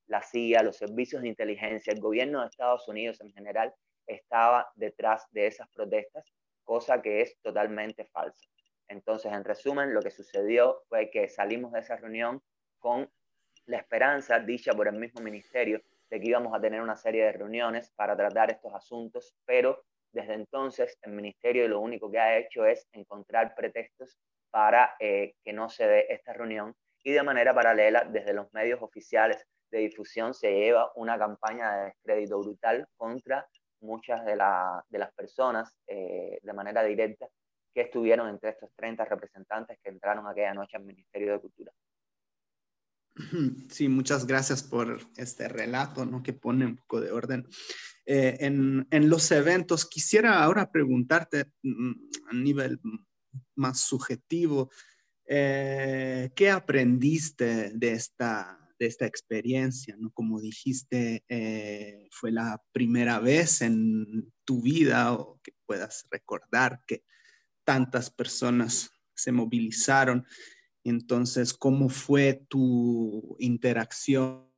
la 0.07 0.23
CIA, 0.23 0.63
los 0.63 0.77
servicios 0.77 1.21
de 1.21 1.27
inteligencia, 1.27 1.93
el 1.93 2.01
gobierno 2.01 2.41
de 2.41 2.47
Estados 2.47 2.87
Unidos 2.87 3.21
en 3.21 3.31
general, 3.31 3.71
estaba 4.09 4.71
detrás 4.75 5.25
de 5.31 5.47
esas 5.47 5.69
protestas, 5.69 6.25
cosa 6.63 7.01
que 7.01 7.21
es 7.21 7.39
totalmente 7.41 8.05
falsa. 8.05 8.47
Entonces, 8.87 9.31
en 9.31 9.43
resumen, 9.43 9.93
lo 9.93 10.01
que 10.01 10.09
sucedió 10.09 10.83
fue 10.89 11.09
que 11.09 11.29
salimos 11.29 11.71
de 11.71 11.79
esa 11.79 11.95
reunión 11.95 12.41
con 12.79 13.09
la 13.65 13.77
esperanza, 13.77 14.39
dicha 14.39 14.73
por 14.73 14.87
el 14.87 14.95
mismo 14.95 15.21
ministerio, 15.21 15.81
de 16.09 16.19
que 16.19 16.27
íbamos 16.27 16.53
a 16.55 16.59
tener 16.59 16.81
una 16.81 16.95
serie 16.95 17.23
de 17.25 17.33
reuniones 17.33 17.91
para 17.91 18.17
tratar 18.17 18.51
estos 18.51 18.73
asuntos, 18.73 19.35
pero 19.45 19.83
desde 20.11 20.33
entonces 20.33 20.97
el 21.03 21.11
ministerio 21.11 21.67
lo 21.67 21.79
único 21.79 22.09
que 22.09 22.19
ha 22.19 22.37
hecho 22.37 22.65
es 22.65 22.87
encontrar 22.93 23.53
pretextos 23.55 24.17
para 24.49 24.95
eh, 24.99 25.35
que 25.43 25.53
no 25.53 25.69
se 25.69 25.87
dé 25.87 26.07
esta 26.09 26.33
reunión 26.33 26.75
y 27.03 27.11
de 27.11 27.21
manera 27.21 27.53
paralela 27.53 28.03
desde 28.05 28.33
los 28.33 28.51
medios 28.53 28.81
oficiales 28.81 29.45
de 29.71 29.79
difusión 29.79 30.33
se 30.33 30.51
lleva 30.51 30.91
una 30.95 31.19
campaña 31.19 31.75
de 31.75 31.85
descrédito 31.85 32.39
brutal 32.39 32.87
contra 32.97 33.47
muchas 33.81 34.25
de, 34.25 34.33
de 34.33 34.99
las 34.99 35.13
personas 35.13 35.73
eh, 35.87 36.39
de 36.41 36.53
manera 36.53 36.83
directa 36.83 37.27
que 37.73 37.81
estuvieron 37.81 38.29
entre 38.29 38.51
estos 38.51 38.69
30 38.75 39.05
representantes 39.05 39.77
que 39.83 39.89
entraron 39.89 40.27
aquella 40.27 40.53
noche 40.53 40.77
al 40.77 40.85
Ministerio 40.85 41.33
de 41.33 41.39
Cultura. 41.39 41.71
Sí, 43.69 43.89
muchas 43.89 44.25
gracias 44.25 44.63
por 44.63 44.99
este 45.17 45.47
relato, 45.47 46.05
¿no? 46.05 46.23
Que 46.23 46.33
pone 46.33 46.65
un 46.65 46.77
poco 46.77 47.01
de 47.01 47.11
orden. 47.11 47.47
Eh, 48.05 48.37
en, 48.39 48.87
en, 48.89 49.09
los 49.09 49.29
eventos, 49.31 49.85
quisiera 49.85 50.41
ahora 50.41 50.71
preguntarte 50.71 51.51
mm, 51.61 51.91
a 52.29 52.33
nivel 52.33 52.79
más 53.55 53.81
subjetivo, 53.81 54.71
eh, 55.25 56.31
¿qué 56.35 56.49
aprendiste 56.49 57.71
de 57.71 57.91
esta 57.91 58.57
de 58.79 58.85
esta 58.85 59.05
experiencia, 59.05 59.95
¿no? 59.97 60.09
Como 60.11 60.39
dijiste, 60.39 61.25
eh, 61.27 62.07
fue 62.11 62.31
la 62.31 62.63
primera 62.71 63.19
vez 63.19 63.61
en 63.61 64.31
tu 64.45 64.61
vida 64.61 65.13
o 65.13 65.39
que 65.43 65.53
puedas 65.65 66.07
recordar 66.09 66.81
que 66.87 67.03
tantas 67.65 68.09
personas 68.09 68.89
se 69.13 69.33
movilizaron. 69.33 70.25
Entonces, 70.85 71.53
¿cómo 71.53 71.89
fue 71.89 72.45
tu 72.47 73.35
interacción 73.39 74.49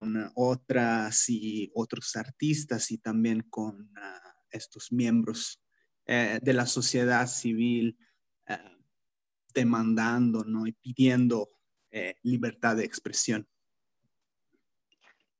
con 0.00 0.30
otras 0.34 1.28
y 1.28 1.70
otros 1.74 2.16
artistas 2.16 2.90
y 2.90 2.98
también 2.98 3.42
con 3.48 3.92
ah, 3.96 4.34
estos 4.50 4.90
miembros 4.90 5.62
eh, 6.04 6.40
de 6.42 6.52
la 6.52 6.66
sociedad 6.66 7.28
civil 7.28 7.96
eh, 8.48 8.58
demandando 9.54 10.42
¿no? 10.44 10.66
y 10.66 10.72
pidiendo 10.72 11.48
libertad 12.22 12.76
de 12.76 12.84
expresión? 12.84 13.48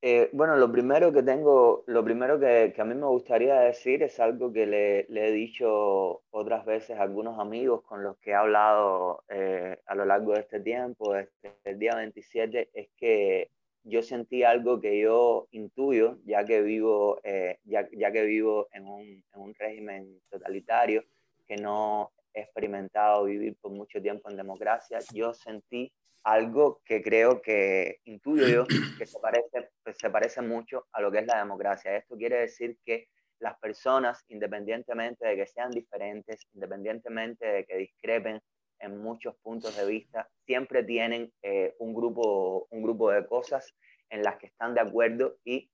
Eh, 0.00 0.30
bueno, 0.32 0.56
lo 0.56 0.70
primero 0.70 1.12
que 1.12 1.24
tengo, 1.24 1.82
lo 1.88 2.04
primero 2.04 2.38
que, 2.38 2.72
que, 2.74 2.80
a 2.80 2.84
mí 2.84 2.94
me 2.94 3.06
gustaría 3.06 3.58
decir 3.58 4.00
es 4.04 4.20
algo 4.20 4.52
que 4.52 4.64
le, 4.64 5.00
he 5.10 5.32
dicho 5.32 6.22
otras 6.30 6.64
veces 6.64 6.96
a 6.96 7.02
algunos 7.02 7.40
amigos 7.40 7.82
con 7.82 8.04
los 8.04 8.16
que 8.18 8.30
he 8.30 8.34
hablado 8.34 9.24
eh, 9.28 9.80
a 9.86 9.96
lo 9.96 10.04
largo 10.04 10.34
de 10.34 10.40
este 10.40 10.60
tiempo, 10.60 11.14
desde 11.14 11.30
el 11.64 11.80
día 11.80 11.96
27, 11.96 12.70
es 12.72 12.88
que 12.96 13.50
yo 13.82 14.00
sentí 14.02 14.44
algo 14.44 14.80
que 14.80 15.00
yo 15.00 15.48
intuyo, 15.50 16.18
ya 16.24 16.44
que 16.44 16.62
vivo, 16.62 17.18
eh, 17.24 17.58
ya, 17.64 17.88
ya, 17.90 18.12
que 18.12 18.22
vivo 18.22 18.68
en 18.72 18.86
un, 18.86 19.02
en 19.02 19.40
un 19.40 19.52
régimen 19.56 20.20
totalitario, 20.30 21.02
que 21.48 21.56
no 21.56 22.12
he 22.34 22.42
experimentado 22.42 23.24
vivir 23.24 23.56
por 23.60 23.72
mucho 23.72 24.00
tiempo 24.00 24.30
en 24.30 24.36
democracia, 24.36 25.00
yo 25.12 25.34
sentí 25.34 25.92
algo 26.32 26.82
que 26.84 27.02
creo 27.02 27.40
que 27.40 28.00
intuyo 28.04 28.48
yo 28.48 28.66
que 28.98 29.06
se 29.06 29.18
parece, 29.18 29.70
pues, 29.82 29.96
se 29.98 30.10
parece 30.10 30.42
mucho 30.42 30.86
a 30.92 31.00
lo 31.00 31.10
que 31.10 31.20
es 31.20 31.26
la 31.26 31.38
democracia. 31.38 31.96
Esto 31.96 32.16
quiere 32.16 32.40
decir 32.40 32.76
que 32.84 33.08
las 33.38 33.58
personas, 33.58 34.24
independientemente 34.28 35.26
de 35.26 35.36
que 35.36 35.46
sean 35.46 35.70
diferentes, 35.70 36.46
independientemente 36.52 37.46
de 37.46 37.64
que 37.64 37.76
discrepen 37.78 38.40
en 38.80 38.98
muchos 38.98 39.36
puntos 39.36 39.76
de 39.76 39.86
vista, 39.86 40.28
siempre 40.44 40.84
tienen 40.84 41.32
eh, 41.42 41.74
un, 41.78 41.94
grupo, 41.94 42.66
un 42.70 42.82
grupo 42.82 43.10
de 43.10 43.26
cosas 43.26 43.74
en 44.10 44.22
las 44.22 44.36
que 44.36 44.46
están 44.46 44.74
de 44.74 44.80
acuerdo 44.80 45.36
y 45.44 45.70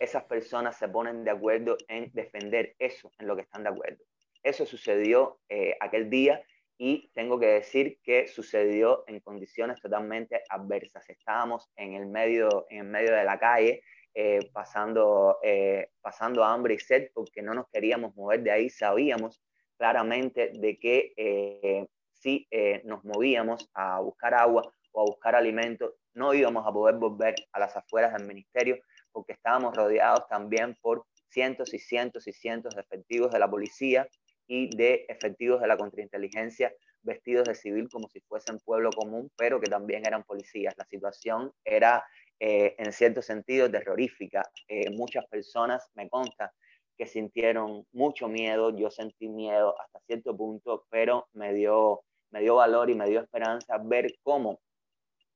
esas 0.00 0.24
personas 0.24 0.76
se 0.78 0.88
ponen 0.88 1.22
de 1.22 1.30
acuerdo 1.30 1.76
en 1.86 2.10
defender 2.12 2.74
eso 2.78 3.12
en 3.20 3.28
lo 3.28 3.36
que 3.36 3.42
están 3.42 3.62
de 3.62 3.68
acuerdo. 3.68 4.02
Eso 4.42 4.66
sucedió 4.66 5.38
eh, 5.48 5.76
aquel 5.80 6.10
día 6.10 6.42
y 6.78 7.10
tengo 7.14 7.38
que 7.38 7.46
decir 7.46 7.98
que 8.02 8.26
sucedió 8.26 9.04
en 9.06 9.20
condiciones 9.20 9.80
totalmente 9.80 10.42
adversas. 10.48 11.08
Estábamos 11.08 11.70
en 11.76 11.94
el 11.94 12.06
medio, 12.06 12.66
en 12.70 12.78
el 12.78 12.86
medio 12.86 13.14
de 13.14 13.24
la 13.24 13.38
calle, 13.38 13.82
eh, 14.14 14.50
pasando, 14.52 15.38
eh, 15.42 15.90
pasando 16.00 16.44
hambre 16.44 16.74
y 16.74 16.78
sed 16.78 17.10
porque 17.14 17.40
no 17.40 17.54
nos 17.54 17.68
queríamos 17.68 18.14
mover 18.16 18.42
de 18.42 18.50
ahí. 18.50 18.70
Sabíamos 18.70 19.42
claramente 19.76 20.50
de 20.54 20.78
que 20.78 21.14
eh, 21.16 21.86
si 22.12 22.48
nos 22.84 23.04
movíamos 23.04 23.70
a 23.74 24.00
buscar 24.00 24.34
agua 24.34 24.62
o 24.92 25.00
a 25.00 25.04
buscar 25.04 25.34
alimento, 25.34 25.94
no 26.14 26.34
íbamos 26.34 26.66
a 26.66 26.72
poder 26.72 26.96
volver 26.96 27.34
a 27.52 27.58
las 27.58 27.76
afueras 27.76 28.12
del 28.12 28.26
ministerio 28.26 28.78
porque 29.10 29.32
estábamos 29.32 29.76
rodeados 29.76 30.26
también 30.28 30.76
por 30.80 31.06
cientos 31.28 31.72
y 31.74 31.78
cientos 31.78 32.28
y 32.28 32.32
cientos 32.32 32.74
de 32.74 32.82
efectivos 32.82 33.32
de 33.32 33.38
la 33.38 33.50
policía 33.50 34.08
y 34.52 34.68
de 34.76 35.06
efectivos 35.08 35.62
de 35.62 35.66
la 35.66 35.78
contrainteligencia 35.78 36.70
vestidos 37.00 37.48
de 37.48 37.54
civil 37.54 37.88
como 37.90 38.06
si 38.08 38.20
fuesen 38.20 38.58
pueblo 38.58 38.90
común, 38.90 39.30
pero 39.34 39.58
que 39.58 39.70
también 39.70 40.06
eran 40.06 40.24
policías. 40.24 40.74
La 40.76 40.84
situación 40.84 41.50
era 41.64 42.04
en 42.38 42.92
cierto 42.92 43.22
sentido 43.22 43.70
terrorífica. 43.70 44.42
muchas 44.90 45.24
personas, 45.28 45.88
me 45.94 46.06
consta, 46.08 46.52
que 46.98 47.06
sintieron 47.06 47.86
mucho 47.92 48.28
miedo, 48.28 48.76
yo 48.76 48.90
sentí 48.90 49.26
miedo 49.26 49.74
hasta 49.80 50.00
cierto 50.00 50.36
punto, 50.36 50.84
pero 50.90 51.28
me 51.32 51.54
dio, 51.54 52.02
me 52.30 52.40
dio 52.40 52.56
valor 52.56 52.90
y 52.90 52.94
me 52.94 53.08
dio 53.08 53.20
esperanza 53.20 53.78
ver 53.78 54.12
cómo 54.22 54.60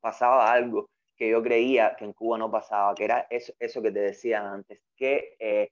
pasaba 0.01 0.53
algo 0.53 0.91
que 1.17 1.31
yo 1.31 1.43
creía 1.43 1.97
que 1.97 2.05
en 2.05 2.13
Cuba 2.13 2.37
no 2.37 2.51
pasaba, 2.51 2.95
que 2.95 3.05
era 3.05 3.27
eso, 3.31 3.55
eso 3.59 3.81
que 3.81 3.91
te 3.91 4.01
decía 4.01 4.53
antes, 4.53 4.83
que 4.95 5.37
eh, 5.39 5.71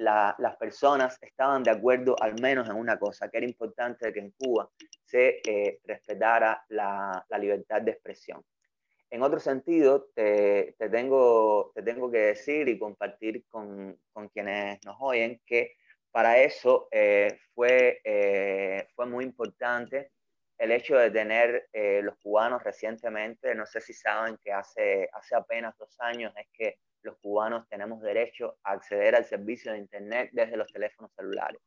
las 0.00 0.56
personas 0.58 1.18
estaban 1.20 1.62
de 1.62 1.70
acuerdo 1.70 2.16
al 2.20 2.40
menos 2.40 2.68
en 2.68 2.76
una 2.76 2.98
cosa, 2.98 3.28
que 3.28 3.38
era 3.38 3.46
importante 3.46 4.12
que 4.12 4.20
en 4.20 4.30
Cuba 4.32 4.70
se 5.04 5.40
eh, 5.46 5.80
respetara 5.84 6.64
la, 6.68 7.24
la, 7.28 7.38
libertad 7.38 7.82
de 7.82 7.92
expresión. 7.92 8.44
En 9.10 9.22
otro 9.22 9.40
sentido, 9.40 10.08
te, 10.14 10.74
te, 10.78 10.88
tengo, 10.88 11.72
te 11.74 11.82
tengo 11.82 12.10
que 12.10 12.18
decir 12.18 12.68
y 12.68 12.78
compartir 12.78 13.44
con, 13.48 13.98
con 14.12 14.28
quienes 14.28 14.84
nos 14.84 14.96
oyen 15.00 15.40
que 15.44 15.74
para 16.10 16.38
eso 16.38 16.88
eh, 16.90 17.38
fue, 17.54 18.00
fue 18.94 19.06
muy 19.06 19.24
importante 19.24 20.12
el 20.60 20.72
hecho 20.72 20.94
de 20.96 21.10
tener 21.10 21.70
eh, 21.72 22.02
los 22.02 22.18
cubanos 22.18 22.62
recientemente, 22.62 23.54
no 23.54 23.64
sé 23.64 23.80
si 23.80 23.94
saben 23.94 24.36
que 24.44 24.52
hace, 24.52 25.08
hace 25.14 25.34
apenas 25.34 25.74
dos 25.78 25.98
años 26.00 26.34
es 26.36 26.48
que 26.52 26.78
cubanos 27.30 27.68
tenemos 27.68 28.02
derecho 28.02 28.56
a 28.64 28.72
acceder 28.72 29.14
al 29.14 29.24
servicio 29.24 29.70
de 29.70 29.78
Internet 29.78 30.30
desde 30.32 30.56
los 30.56 30.66
teléfonos 30.72 31.12
celulares. 31.14 31.60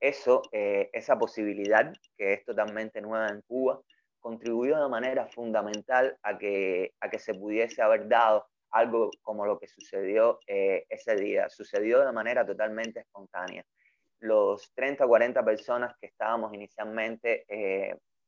Eso, 0.00 0.42
eh, 0.50 0.90
esa 0.92 1.16
posibilidad, 1.16 1.92
que 2.16 2.32
es 2.32 2.44
totalmente 2.44 3.00
nueva 3.00 3.28
en 3.28 3.40
Cuba, 3.42 3.80
contribuyó 4.18 4.82
de 4.82 4.88
manera 4.88 5.28
fundamental 5.28 6.18
a 6.22 6.36
que, 6.36 6.94
a 7.00 7.08
que 7.08 7.20
se 7.20 7.34
pudiese 7.34 7.80
haber 7.80 8.08
dado 8.08 8.44
algo 8.70 9.10
como 9.22 9.46
lo 9.46 9.56
que 9.60 9.68
sucedió 9.68 10.40
eh, 10.48 10.84
ese 10.88 11.14
día. 11.14 11.48
Sucedió 11.48 12.04
de 12.04 12.10
manera 12.10 12.44
totalmente 12.44 13.00
espontánea. 13.00 13.64
Los 14.18 14.72
30 14.74 15.04
o 15.04 15.08
40 15.08 15.44
personas 15.44 15.94
que 16.00 16.08
estábamos 16.08 16.52
inicialmente 16.54 17.46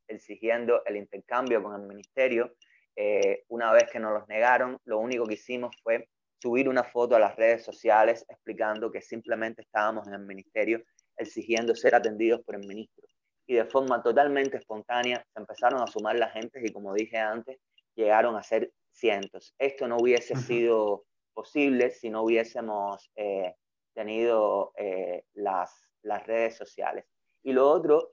exigiendo 0.06 0.84
el 0.84 0.96
intercambio 0.96 1.60
con 1.60 1.80
el 1.80 1.88
ministerio. 1.88 2.54
Eh, 2.94 3.44
una 3.48 3.72
vez 3.72 3.90
que 3.90 4.00
nos 4.00 4.12
los 4.12 4.28
negaron, 4.28 4.78
lo 4.84 4.98
único 4.98 5.26
que 5.26 5.34
hicimos 5.34 5.76
fue 5.82 6.08
subir 6.46 6.68
una 6.68 6.84
foto 6.84 7.16
a 7.16 7.18
las 7.18 7.34
redes 7.34 7.64
sociales 7.64 8.24
explicando 8.28 8.92
que 8.92 9.02
simplemente 9.02 9.62
estábamos 9.62 10.06
en 10.06 10.14
el 10.14 10.20
ministerio 10.20 10.80
exigiendo 11.16 11.74
ser 11.74 11.96
atendidos 11.96 12.40
por 12.42 12.54
el 12.54 12.64
ministro. 12.68 13.04
Y 13.48 13.54
de 13.54 13.64
forma 13.64 14.00
totalmente 14.00 14.56
espontánea 14.56 15.26
se 15.32 15.40
empezaron 15.40 15.82
a 15.82 15.88
sumar 15.88 16.16
las 16.16 16.32
gentes 16.32 16.62
y 16.64 16.72
como 16.72 16.94
dije 16.94 17.18
antes, 17.18 17.58
llegaron 17.96 18.36
a 18.36 18.44
ser 18.44 18.70
cientos. 18.92 19.56
Esto 19.58 19.88
no 19.88 19.96
hubiese 19.96 20.36
sido 20.36 21.02
posible 21.34 21.90
si 21.90 22.10
no 22.10 22.22
hubiésemos 22.22 23.10
eh, 23.16 23.52
tenido 23.92 24.72
eh, 24.76 25.24
las, 25.34 25.90
las 26.02 26.24
redes 26.28 26.56
sociales. 26.56 27.06
Y 27.42 27.52
lo 27.54 27.68
otro, 27.68 28.12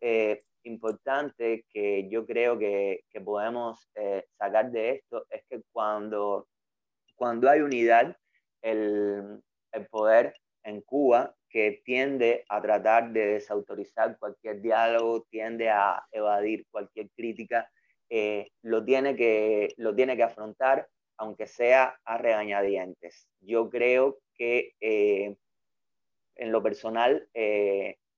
importante 0.63 1.65
que 1.69 2.09
yo 2.09 2.25
creo 2.25 2.57
que, 2.57 3.03
que 3.11 3.21
podemos 3.21 3.87
eh, 3.93 4.25
sacar 4.39 4.71
de 4.71 4.91
esto 4.91 5.27
es 5.29 5.43
que 5.47 5.61
cuando, 5.71 6.47
cuando 7.15 7.47
hay 7.47 7.61
unidad, 7.61 8.15
el, 8.63 9.43
poder 9.91 10.35
en 10.63 10.81
Cuba 10.81 11.35
que 11.49 11.81
tiende 11.85 12.45
a 12.49 12.61
tratar 12.61 13.11
de 13.11 13.27
desautorizar 13.27 14.17
cualquier 14.17 14.61
diálogo, 14.61 15.25
tiende 15.29 15.69
a 15.69 16.03
evadir 16.11 16.65
cualquier 16.71 17.09
crítica, 17.15 17.69
eh, 18.09 18.49
lo, 18.63 18.83
tiene 18.83 19.15
que, 19.15 19.73
lo 19.77 19.93
tiene 19.93 20.17
que 20.17 20.23
afrontar, 20.23 20.87
aunque 21.17 21.45
sea 21.45 21.99
a 22.05 22.17
regañadientes. 22.17 23.27
Yo 23.41 23.69
creo 23.69 24.17
que 24.35 24.73
eh, 24.81 25.35
en 26.35 26.51
lo 26.51 26.63
personal, 26.63 27.29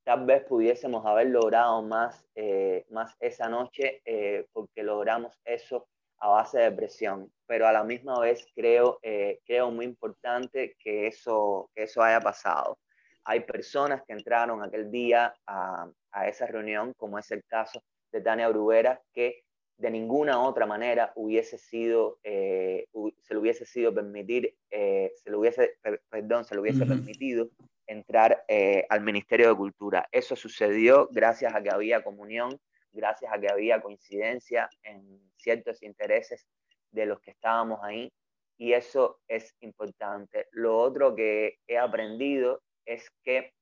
tal 0.06 0.26
vez 0.26 0.44
pudiésemos 0.44 1.06
haber 1.06 1.28
logrado 1.28 1.82
más, 1.82 2.26
eh, 2.36 2.86
más 2.90 3.18
esa 3.20 3.50
noche 3.50 4.02
eh, 4.06 4.46
porque 4.54 4.84
logramos 4.84 5.38
eso 5.44 5.90
a 6.20 6.30
base 6.30 6.60
de 6.60 6.72
presión, 6.72 7.34
pero 7.48 7.68
a 7.68 7.72
la 7.72 7.84
misma 7.84 8.20
vez 8.20 8.46
creo, 8.56 9.00
eh, 9.02 9.40
creo 9.46 9.72
muy 9.72 9.86
importante 9.86 10.76
que 10.80 11.08
eso, 11.08 11.70
que 11.74 11.84
eso 11.84 12.02
haya 12.02 12.20
pasado. 12.20 12.80
Hay 13.24 13.42
personas 13.42 14.04
que 14.06 14.14
entraron 14.14 14.64
aquel 14.64 14.92
día 14.92 15.34
a, 15.48 15.90
a 16.12 16.28
esa 16.28 16.46
reunión, 16.46 16.94
como 16.98 17.18
es 17.18 17.32
el 17.32 17.44
caso 17.46 17.82
de 18.12 18.22
Tania 18.22 18.50
Bruguera, 18.50 19.02
que 19.14 19.44
de 19.78 19.92
ninguna 19.92 20.42
otra 20.42 20.66
manera 20.66 21.12
hubiese 21.16 21.58
sido, 21.58 22.20
se 22.24 22.88
le 23.34 23.38
hubiese 23.38 23.66
sido 23.66 23.94
permitir, 23.94 24.56
se 24.70 25.30
le 25.30 25.36
hubiese, 25.36 25.78
perdón, 26.10 26.46
se 26.46 26.56
le 26.56 26.62
hubiese 26.62 26.86
permitido 26.86 27.50
entrar 27.88 28.44
eh, 28.48 28.86
al 28.90 29.02
Ministerio 29.02 29.50
de 29.50 29.56
Cultura. 29.56 30.08
Eso 30.12 30.36
sucedió 30.36 31.10
gracias 31.12 31.54
a 31.54 31.62
que 31.62 31.70
había 31.70 32.04
comunión, 32.04 32.60
gracias 32.92 33.32
a 33.34 33.40
que 33.40 33.50
había 33.50 33.82
coincidencia 33.82 34.70
en 34.84 35.20
ciertos 35.36 35.84
intereses 35.84 36.48
de 36.96 37.06
los 37.06 37.20
que 37.20 37.32
estábamos 37.32 37.80
ahí 37.84 38.12
y 38.58 38.74
eso 38.74 39.20
es 39.28 39.54
importante. 39.62 40.48
Lo 40.52 40.78
otro 40.78 41.16
que 41.16 41.58
he 41.68 41.78
aprendido 41.78 42.62
es 42.86 43.10
que 43.24 43.54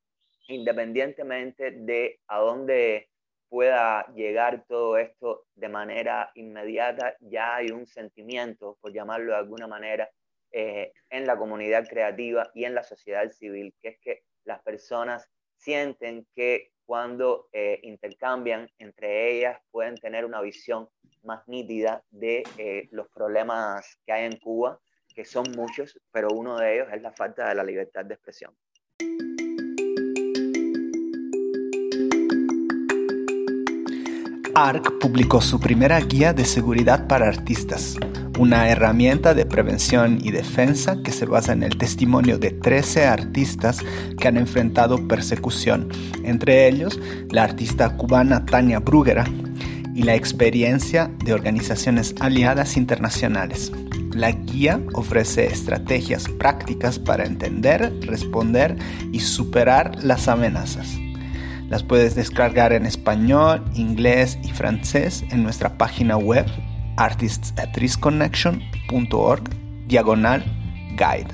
independientemente 0.47 1.71
de 1.71 2.19
a 2.27 2.39
dónde 2.39 3.09
pueda 3.49 4.05
llegar 4.13 4.65
todo 4.67 4.97
esto 4.97 5.45
de 5.55 5.69
manera 5.69 6.31
inmediata, 6.35 7.15
ya 7.19 7.55
hay 7.55 7.71
un 7.71 7.85
sentimiento, 7.85 8.77
por 8.81 8.91
llamarlo 8.91 9.31
de 9.31 9.37
alguna 9.37 9.67
manera, 9.67 10.09
eh, 10.51 10.91
en 11.09 11.25
la 11.25 11.37
comunidad 11.37 11.87
creativa 11.87 12.49
y 12.53 12.65
en 12.65 12.75
la 12.75 12.83
sociedad 12.83 13.29
civil, 13.31 13.73
que 13.81 13.89
es 13.89 13.99
que 13.99 14.23
las 14.43 14.61
personas 14.61 15.27
sienten 15.57 16.27
que 16.35 16.71
cuando 16.85 17.47
eh, 17.53 17.79
intercambian 17.83 18.69
entre 18.77 19.31
ellas 19.31 19.59
pueden 19.71 19.95
tener 19.95 20.25
una 20.25 20.41
visión 20.41 20.89
más 21.23 21.47
nítida 21.47 22.03
de 22.11 22.43
eh, 22.57 22.87
los 22.91 23.07
problemas 23.09 23.97
que 24.05 24.13
hay 24.13 24.25
en 24.25 24.37
Cuba, 24.39 24.79
que 25.13 25.25
son 25.25 25.45
muchos, 25.55 25.99
pero 26.11 26.29
uno 26.31 26.57
de 26.57 26.75
ellos 26.75 26.87
es 26.93 27.01
la 27.01 27.11
falta 27.11 27.47
de 27.47 27.55
la 27.55 27.63
libertad 27.63 28.05
de 28.05 28.15
expresión. 28.15 28.55
ARC 34.55 34.99
publicó 34.99 35.41
su 35.41 35.59
primera 35.59 35.99
guía 35.99 36.31
de 36.31 36.45
seguridad 36.45 37.07
para 37.07 37.27
artistas, 37.27 37.97
una 38.37 38.69
herramienta 38.69 39.33
de 39.33 39.47
prevención 39.47 40.19
y 40.21 40.29
defensa 40.29 41.01
que 41.03 41.11
se 41.11 41.25
basa 41.25 41.53
en 41.53 41.63
el 41.63 41.77
testimonio 41.77 42.37
de 42.37 42.51
13 42.51 43.05
artistas 43.05 43.79
que 44.19 44.27
han 44.27 44.37
enfrentado 44.37 45.07
persecución, 45.07 45.89
entre 46.23 46.67
ellos 46.67 46.99
la 47.31 47.43
artista 47.43 47.97
cubana 47.97 48.45
Tania 48.45 48.79
Bruguera 48.79 49.25
y 49.95 50.03
la 50.03 50.15
experiencia 50.15 51.09
de 51.23 51.33
organizaciones 51.33 52.13
aliadas 52.19 52.75
internacionales. 52.77 53.71
La 54.13 54.31
guía 54.31 54.79
ofrece 54.93 55.45
estrategias 55.45 56.27
prácticas 56.27 56.99
para 56.99 57.25
entender, 57.25 57.93
responder 58.01 58.75
y 59.11 59.21
superar 59.21 60.03
las 60.03 60.27
amenazas. 60.27 60.99
Las 61.69 61.83
puedes 61.83 62.15
descargar 62.15 62.73
en 62.73 62.85
español, 62.85 63.63
inglés 63.73 64.37
y 64.43 64.51
francés 64.51 65.23
en 65.31 65.43
nuestra 65.43 65.77
página 65.77 66.17
web 66.17 66.45
artistsatriskconnection.org 66.97 69.43
diagonal 69.87 70.43
guide. 70.91 71.29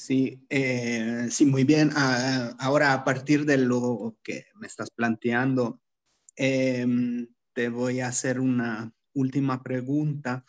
Sí, 0.00 0.46
eh, 0.48 1.26
sí, 1.30 1.44
muy 1.44 1.64
bien. 1.64 1.90
Ah, 1.94 2.56
ahora, 2.58 2.94
a 2.94 3.04
partir 3.04 3.44
de 3.44 3.58
lo 3.58 4.16
que 4.22 4.46
me 4.54 4.66
estás 4.66 4.90
planteando, 4.90 5.82
em, 6.36 7.28
te 7.52 7.68
voy 7.68 8.00
a 8.00 8.08
hacer 8.08 8.40
una 8.40 8.94
última 9.12 9.62
pregunta. 9.62 10.42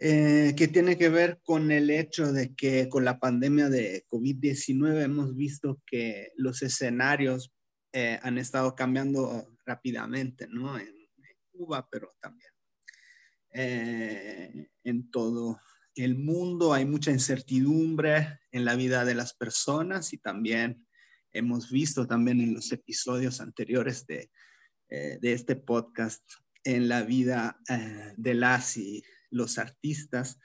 Eh, 0.00 0.54
que 0.56 0.66
tiene 0.66 0.98
que 0.98 1.10
ver 1.10 1.40
con 1.44 1.70
el 1.70 1.90
hecho 1.90 2.32
de 2.32 2.54
que 2.56 2.88
con 2.88 3.04
la 3.04 3.20
pandemia 3.20 3.68
de 3.68 4.04
COVID-19 4.08 5.04
hemos 5.04 5.36
visto 5.36 5.80
que 5.86 6.32
los 6.36 6.62
escenarios 6.62 7.52
eh, 7.92 8.18
han 8.20 8.36
estado 8.38 8.74
cambiando 8.74 9.46
rápidamente, 9.64 10.48
¿no? 10.48 10.76
En, 10.76 10.88
Cuba, 11.52 11.86
pero 11.90 12.10
también 12.20 12.50
en 13.52 15.10
todo 15.10 15.60
el 15.94 16.16
mundo 16.16 16.72
hay 16.72 16.84
mucha 16.84 17.10
incertidumbre 17.10 18.40
en 18.52 18.64
la 18.64 18.74
vida 18.74 19.04
de 19.04 19.14
las 19.14 19.34
personas 19.34 20.12
y 20.12 20.18
también 20.18 20.86
hemos 21.32 21.70
visto 21.70 22.06
también 22.06 22.40
en 22.40 22.54
los 22.54 22.72
episodios 22.72 23.40
anteriores 23.40 24.06
de, 24.06 24.30
de 24.88 25.32
este 25.32 25.56
podcast 25.56 26.22
en 26.64 26.88
la 26.88 27.02
vida 27.02 27.60
de 28.16 28.34
las 28.34 28.76
y 28.76 29.02
los 29.30 29.58
artistas. 29.58 30.38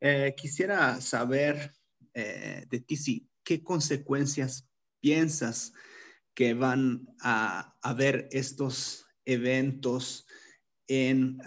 Eh, 0.00 0.34
quisiera 0.36 1.00
saber 1.00 1.72
eh, 2.14 2.66
de 2.68 2.80
ti 2.80 2.96
si, 2.96 3.28
qué 3.44 3.62
consecuencias 3.62 4.68
piensas 5.00 5.72
que 6.34 6.54
van 6.54 7.06
a 7.20 7.76
haber 7.82 8.28
estos 8.32 9.06
eventos 9.24 10.26
en 10.88 11.38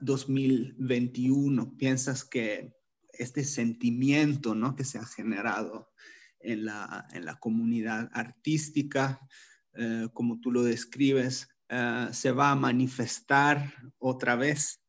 2021? 0.00 1.62
Ah, 1.62 1.74
¿Piensas 1.76 2.24
que 2.24 2.74
este 3.12 3.44
sentimiento 3.44 4.54
¿no? 4.54 4.74
que 4.76 4.84
se 4.84 4.98
ha 4.98 5.06
generado 5.06 5.92
en 6.40 6.64
la, 6.66 7.06
en 7.12 7.24
la 7.24 7.36
comunidad 7.36 8.10
artística, 8.12 9.20
eh, 9.74 10.08
como 10.12 10.40
tú 10.40 10.52
lo 10.52 10.62
describes, 10.62 11.48
eh, 11.68 12.08
se 12.12 12.30
va 12.32 12.50
a 12.50 12.56
manifestar 12.56 13.72
otra 13.98 14.36
vez? 14.36 14.80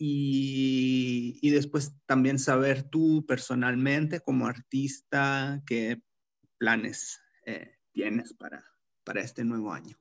Y, 0.00 1.40
y, 1.42 1.50
después 1.50 1.92
también 2.06 2.38
saber 2.38 2.84
tú 2.84 3.26
personalmente 3.26 4.20
como 4.20 4.46
artista 4.46 5.60
qué 5.66 6.00
planes 6.56 7.18
eh, 7.44 7.78
tienes 7.92 8.32
para, 8.34 8.62
para 9.02 9.22
este 9.22 9.42
nuevo 9.44 9.72
año. 9.72 9.98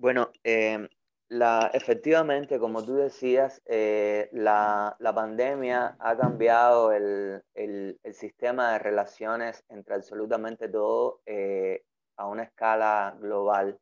Bueno, 0.00 0.30
em, 0.44 0.88
la, 1.28 1.70
efectivamente, 1.74 2.58
como 2.58 2.82
tú 2.82 2.94
decías, 2.96 3.60
eh, 3.66 4.30
la, 4.32 4.96
la, 4.98 5.14
pandemia 5.14 5.94
ha 6.00 6.16
cambiado 6.16 6.92
el, 6.92 7.42
el, 7.52 8.00
el, 8.02 8.14
sistema 8.14 8.72
de 8.72 8.78
relaciones 8.78 9.62
entre 9.68 9.94
absolutamente 9.96 10.68
todo 10.70 11.20
eh, 11.26 11.84
a 12.16 12.26
una 12.28 12.44
escala 12.44 13.14
global. 13.20 13.78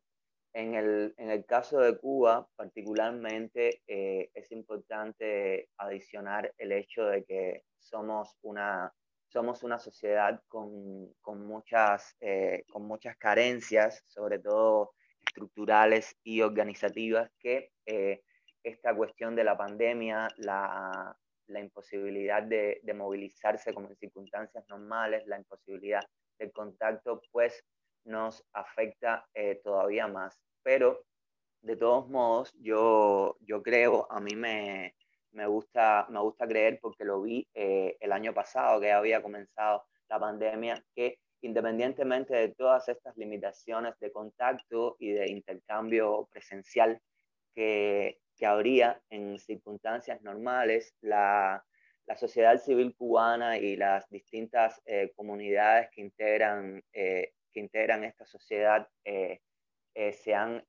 En 0.54 0.74
el, 0.74 1.14
en 1.18 1.30
el 1.30 1.44
caso 1.46 1.78
de 1.78 1.96
Cuba, 1.96 2.48
particularmente, 2.56 3.82
eh, 3.86 4.30
es 4.34 4.50
importante 4.50 5.68
adicionar 5.76 6.52
el 6.58 6.72
hecho 6.72 7.04
de 7.04 7.22
que 7.24 7.64
somos 7.78 8.36
una, 8.42 8.92
somos 9.28 9.62
una 9.62 9.78
sociedad 9.78 10.42
con, 10.48 11.14
con 11.20 11.46
muchas, 11.46 12.16
con 12.72 12.86
muchas 12.86 13.16
carencias, 13.18 14.02
sobre 14.08 14.40
todo 14.40 14.94
estructurales 15.28 16.16
y 16.24 16.40
organizativas 16.40 17.30
que 17.38 17.70
eh, 17.86 18.22
esta 18.62 18.94
cuestión 18.94 19.36
de 19.36 19.44
la 19.44 19.56
pandemia, 19.56 20.28
la, 20.38 21.16
imposibilidad 21.48 22.42
de, 22.42 22.80
de, 22.82 22.94
movilizarse 22.94 23.72
como 23.72 23.88
en 23.88 23.96
circunstancias 23.96 24.64
normales, 24.68 25.26
la 25.26 25.38
imposibilidad 25.38 26.02
del 26.38 26.52
contacto, 26.52 27.22
pues 27.32 27.64
nos 28.04 28.44
afecta 28.52 29.26
eh, 29.34 29.60
todavía 29.62 30.06
más. 30.06 30.38
Pero 30.62 31.04
de 31.62 31.76
todos 31.76 32.08
modos, 32.08 32.52
yo, 32.60 33.36
yo 33.40 33.62
creo, 33.62 34.06
a 34.10 34.20
mí 34.20 34.34
me, 34.36 34.94
me, 35.32 35.46
gusta, 35.46 36.06
me 36.10 36.20
gusta 36.20 36.46
creer 36.46 36.78
porque 36.80 37.04
lo 37.04 37.22
vi 37.22 37.48
eh, 37.54 37.96
el 38.00 38.12
año 38.12 38.34
pasado 38.34 38.80
que 38.80 38.92
había 38.92 39.22
comenzado 39.22 39.84
la 40.08 40.18
pandemia, 40.18 40.82
que 40.94 41.18
independientemente 41.42 42.34
de 42.34 42.48
todas 42.48 42.88
estas 42.88 43.16
limitaciones 43.16 43.98
de 44.00 44.12
contacto 44.12 44.96
y 44.98 45.12
de 45.12 45.30
intercambio 45.30 46.28
presencial 46.32 47.00
que, 47.54 48.20
que 48.38 48.46
habría 48.46 49.02
en 49.10 49.38
circunstancias 49.38 50.22
normales, 50.22 50.94
la, 51.00 51.64
sociedad 52.16 52.56
civil 52.56 52.94
cubana 52.96 53.58
y 53.58 53.76
las 53.76 54.08
distintas 54.08 54.80
eh, 54.86 55.12
comunidades 55.14 55.90
que 55.90 56.00
integran, 56.00 56.82
eh, 56.92 57.34
que 57.52 57.60
integran 57.60 58.02
esta 58.04 58.24
sociedad 58.24 58.88
eh, 59.04 59.40
se, 60.12 60.32
han, 60.32 60.64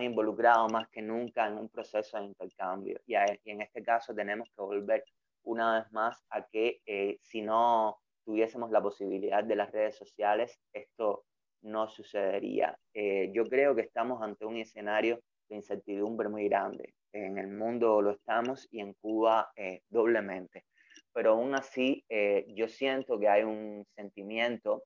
involucrado 0.00 0.66
más 0.68 0.88
que 0.88 1.02
nunca 1.02 1.46
en 1.46 1.58
un 1.58 1.68
proceso 1.68 2.16
de 2.16 2.24
intercambio. 2.24 3.00
Y 3.06 3.16
en 3.16 3.60
este 3.60 3.82
caso 3.82 4.14
tenemos 4.14 4.48
que 4.48 4.62
volver 4.62 5.04
una 5.42 5.80
vez 5.80 5.92
más 5.92 6.24
a 6.30 6.46
que 6.46 6.80
si 7.20 7.42
no 7.42 8.00
tuviésemos 8.28 8.70
la 8.70 8.82
posibilidad 8.82 9.42
de 9.42 9.56
las 9.56 9.72
redes 9.72 9.96
sociales, 9.96 10.60
esto 10.74 11.24
no 11.62 11.88
sucedería. 11.88 12.78
Eh, 12.92 13.30
yo 13.32 13.46
creo 13.46 13.74
que 13.74 13.80
estamos 13.80 14.20
ante 14.20 14.44
un 14.44 14.58
escenario 14.58 15.18
de 15.48 15.56
incertidumbre 15.56 16.28
muy 16.28 16.46
grande. 16.46 16.92
En 17.10 17.38
el 17.38 17.48
mundo 17.48 18.02
lo 18.02 18.10
estamos 18.10 18.68
y 18.70 18.80
en 18.80 18.92
Cuba 19.00 19.50
eh, 19.56 19.80
doblemente. 19.88 20.66
Pero 21.14 21.32
aún 21.32 21.54
así, 21.54 22.04
eh, 22.10 22.44
yo 22.48 22.68
siento 22.68 23.18
que 23.18 23.30
hay 23.30 23.44
un 23.44 23.86
sentimiento 23.96 24.82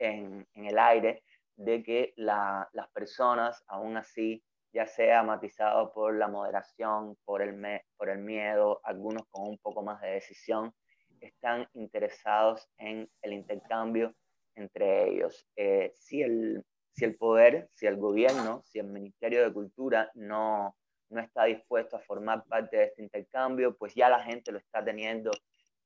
en, 0.00 0.44
en 0.54 0.66
el 0.66 0.76
aire 0.76 1.22
de 1.54 1.84
que 1.84 2.14
la, 2.16 2.68
las 2.72 2.88
personas, 2.88 3.62
aún 3.68 3.96
así, 3.96 4.42
ya 4.72 4.86
sea 4.86 5.22
matizado 5.22 5.92
por 5.92 6.16
la 6.16 6.26
moderación, 6.26 7.16
por 7.24 7.42
el, 7.42 7.54
por 7.96 8.10
el 8.10 8.18
miedo, 8.18 8.80
algunos 8.82 9.22
con 9.30 9.50
un 9.50 9.58
poco 9.58 9.84
más 9.84 10.00
de 10.00 10.10
decisión, 10.10 10.74
están 11.20 11.68
interesados 11.74 12.68
en 12.78 13.08
el 13.22 13.32
intercambio 13.32 14.14
entre 14.56 15.08
ellos. 15.08 15.46
Eh, 15.54 15.92
si, 15.94 16.22
el, 16.22 16.64
si 16.92 17.04
el 17.04 17.16
poder, 17.16 17.68
si 17.74 17.86
el 17.86 17.96
gobierno, 17.96 18.62
si 18.64 18.78
el 18.78 18.86
Ministerio 18.86 19.44
de 19.44 19.52
Cultura 19.52 20.10
no, 20.14 20.76
no 21.10 21.20
está 21.20 21.44
dispuesto 21.44 21.96
a 21.96 22.00
formar 22.00 22.44
parte 22.44 22.76
de 22.76 22.84
este 22.84 23.02
intercambio, 23.02 23.76
pues 23.76 23.94
ya 23.94 24.08
la 24.08 24.22
gente 24.22 24.50
lo 24.50 24.58
está 24.58 24.84
teniendo 24.84 25.30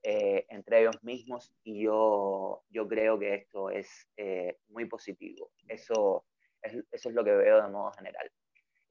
eh, 0.03 0.47
entre 0.49 0.81
ellos 0.81 1.03
mismos 1.03 1.53
y 1.63 1.83
yo, 1.83 2.63
yo 2.71 2.89
creo 2.89 3.19
que 3.19 3.35
esto 3.35 3.71
es 3.71 4.09
eh, 4.17 4.57
muy 4.69 4.87
positivo. 4.87 5.51
Eso 5.69 6.25
es, 6.63 6.75
eso 6.91 7.09
es 7.09 7.15
lo 7.15 7.25
que 7.25 7.33
veo 7.33 7.63
de 7.63 7.69
modo 7.69 7.93
general. 7.93 8.31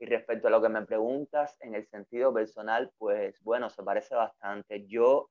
Y 0.02 0.06
respecto 0.06 0.48
a 0.48 0.52
lo 0.52 0.62
que 0.62 0.70
me 0.70 0.86
preguntas 0.86 1.58
en 1.60 1.76
el 1.76 1.86
sentido 1.88 2.34
personal, 2.34 2.92
pues 2.98 3.42
bueno, 3.42 3.70
se 3.70 3.84
parece 3.84 4.16
bastante. 4.16 4.86
Yo 4.86 5.30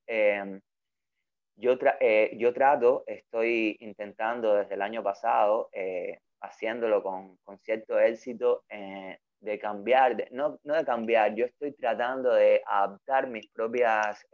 yo, 1.58 1.76
eh, 2.00 2.36
yo 2.38 2.52
trato, 2.52 3.02
estoy 3.06 3.76
intentando 3.80 4.54
desde 4.54 4.74
el 4.74 4.82
año 4.82 5.02
pasado, 5.02 5.68
eh, 5.72 6.20
haciéndolo 6.40 7.02
con, 7.02 7.36
cierto 7.62 7.98
éxito, 7.98 8.64
eh, 8.68 9.18
de 9.40 9.58
cambiar, 9.58 10.16
de, 10.16 10.28
no, 10.30 10.58
de 10.62 10.84
cambiar, 10.84 11.34
yo 11.34 11.44
estoy 11.46 11.72
tratando 11.72 12.32
de 12.32 12.62
adaptar 12.66 13.28
mis 13.28 13.48
propias 13.48 14.24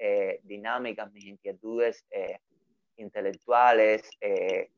dinámicas, 0.42 1.12
mis 1.12 1.26
inquietudes 1.26 2.06
intelectuales, 2.96 4.08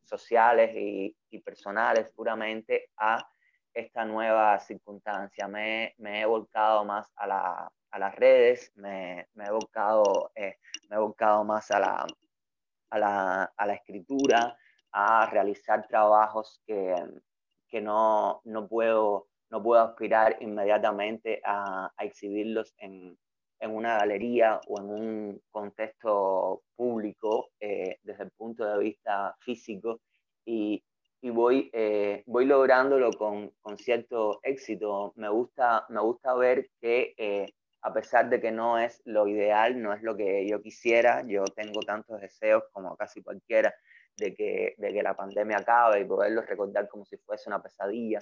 sociales 0.03 0.73
y, 0.75 1.15
personales 1.45 2.11
puramente 2.13 2.89
a 2.97 3.25
esta 3.73 4.05
nueva 4.05 4.59
circunstancia. 4.59 5.47
Me, 5.47 5.95
he 5.99 6.25
volcado 6.25 6.85
más 6.85 7.13
a, 7.15 7.27
la, 7.27 7.73
las 7.97 8.15
redes, 8.17 8.73
me 8.75 9.29
he 9.37 9.51
volcado, 9.51 10.33
me 10.35 10.97
he 10.97 10.99
volcado 10.99 11.45
más 11.45 11.71
a 11.71 11.79
la, 11.79 12.07
a 12.91 12.99
la, 12.99 13.53
a 13.57 13.67
la 13.67 13.75
escritura, 13.75 14.57
a 14.93 15.27
realizar 15.31 15.87
trabajos 15.87 16.61
que, 16.67 16.95
que 17.69 17.81
no, 17.81 18.41
no, 18.45 18.67
puedo, 18.69 19.29
no 19.51 19.63
puedo 19.63 19.83
aspirar 19.83 20.37
inmediatamente 20.41 21.41
a, 21.45 21.91
a 21.97 22.05
exhibirlos 22.05 22.75
en, 22.79 23.17
en, 23.61 23.71
una 23.71 23.99
galería 23.99 24.61
o 24.69 24.81
en 24.81 24.87
un 24.87 25.43
contexto 25.51 26.63
público 26.77 27.51
eh, 27.61 27.99
desde 28.03 28.25
el 28.25 28.31
punto 28.31 28.65
de 28.65 28.79
vista 28.79 29.37
físico 29.41 30.01
y, 30.45 30.83
y 31.21 31.31
voy, 31.31 31.71
eh, 31.73 32.23
voy 32.27 32.47
lográndolo 32.47 33.11
con, 33.13 33.51
con, 33.61 33.77
cierto 33.79 34.41
éxito. 34.43 35.13
Me 35.17 35.29
gusta, 35.29 35.85
me 35.89 36.01
gusta 36.01 36.35
ver 36.35 36.71
que 36.81 37.15
eh, 37.19 37.47
a 37.87 37.93
pesar 37.93 38.29
de 38.29 38.41
que 38.41 38.51
no 38.51 38.81
es 38.81 39.01
lo 39.05 39.29
ideal, 39.29 39.81
no 39.81 39.93
es 39.93 40.03
lo 40.03 40.17
que 40.17 40.45
yo 40.45 40.61
quisiera, 40.61 41.23
yo 41.25 41.45
tengo 41.45 41.81
tantos 41.83 42.21
deseos 42.21 42.65
como 42.73 42.97
casi 42.97 43.23
cualquiera 43.23 43.73
de 44.17 44.35
que, 44.35 44.75
de 44.77 44.93
que 44.93 45.03
la 45.05 45.15
pandemia 45.15 45.59
acabe 45.59 46.01
y 46.01 46.05
poderlos 46.05 46.47
recordar 46.47 46.89
como 46.89 47.05
si 47.05 47.17
fuese 47.19 47.49
una 47.49 47.63
pesadilla, 47.63 48.19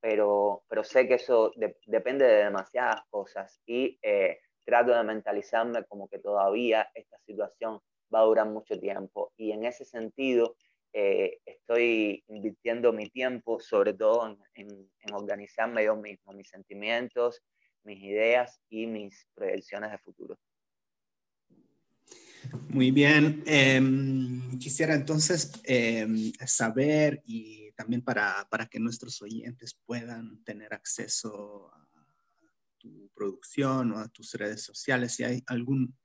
pero, 0.00 0.64
pero 0.66 0.82
sé 0.82 1.06
que 1.06 1.14
eso 1.14 1.52
depende 1.84 2.24
de 2.24 2.44
demasiadas 2.44 3.02
cosas 3.10 3.60
y 3.66 3.98
eh, 4.00 4.38
trato 4.64 4.94
de 4.94 5.04
mentalizarme 5.04 5.84
como 5.84 6.08
que 6.08 6.18
todavía 6.18 6.88
esta 6.94 7.18
situación 7.18 7.80
va 8.14 8.20
a 8.20 8.24
durar 8.24 8.48
mucho 8.48 8.80
tiempo 8.80 9.34
y 9.36 9.52
en 9.52 9.66
ese 9.66 9.84
sentido 9.84 10.56
eh, 10.94 11.38
estoy 11.44 12.24
invirtiendo 12.28 12.94
mi 12.94 13.10
tiempo 13.10 13.60
sobre 13.60 13.92
todo 13.92 14.26
en, 14.26 14.38
en, 14.54 14.90
en 15.00 15.14
organizarme 15.14 15.84
yo 15.84 15.96
mismo, 15.96 16.32
mis 16.32 16.48
sentimientos, 16.48 17.42
mis 17.84 18.02
ideas 18.02 18.60
y 18.68 18.86
mis 18.86 19.26
proyecciones 19.34 19.90
de 19.90 19.98
futuro. 19.98 20.38
Muy 22.68 22.90
bien. 22.90 23.42
Em, 23.46 24.58
quisiera 24.58 24.94
entonces 24.94 25.52
em, 25.64 26.32
saber 26.46 27.22
y 27.24 27.70
también 27.72 28.02
para, 28.02 28.46
para, 28.50 28.66
que 28.66 28.80
nuestros 28.80 29.22
oyentes 29.22 29.78
puedan 29.86 30.42
tener 30.44 30.74
acceso 30.74 31.70
a 31.72 31.82
tu 32.78 33.10
producción 33.14 33.92
o 33.92 33.98
a 33.98 34.08
tus 34.08 34.34
redes 34.34 34.62
sociales, 34.62 35.14
si 35.14 35.24
hay 35.24 35.42
algún 35.46 35.96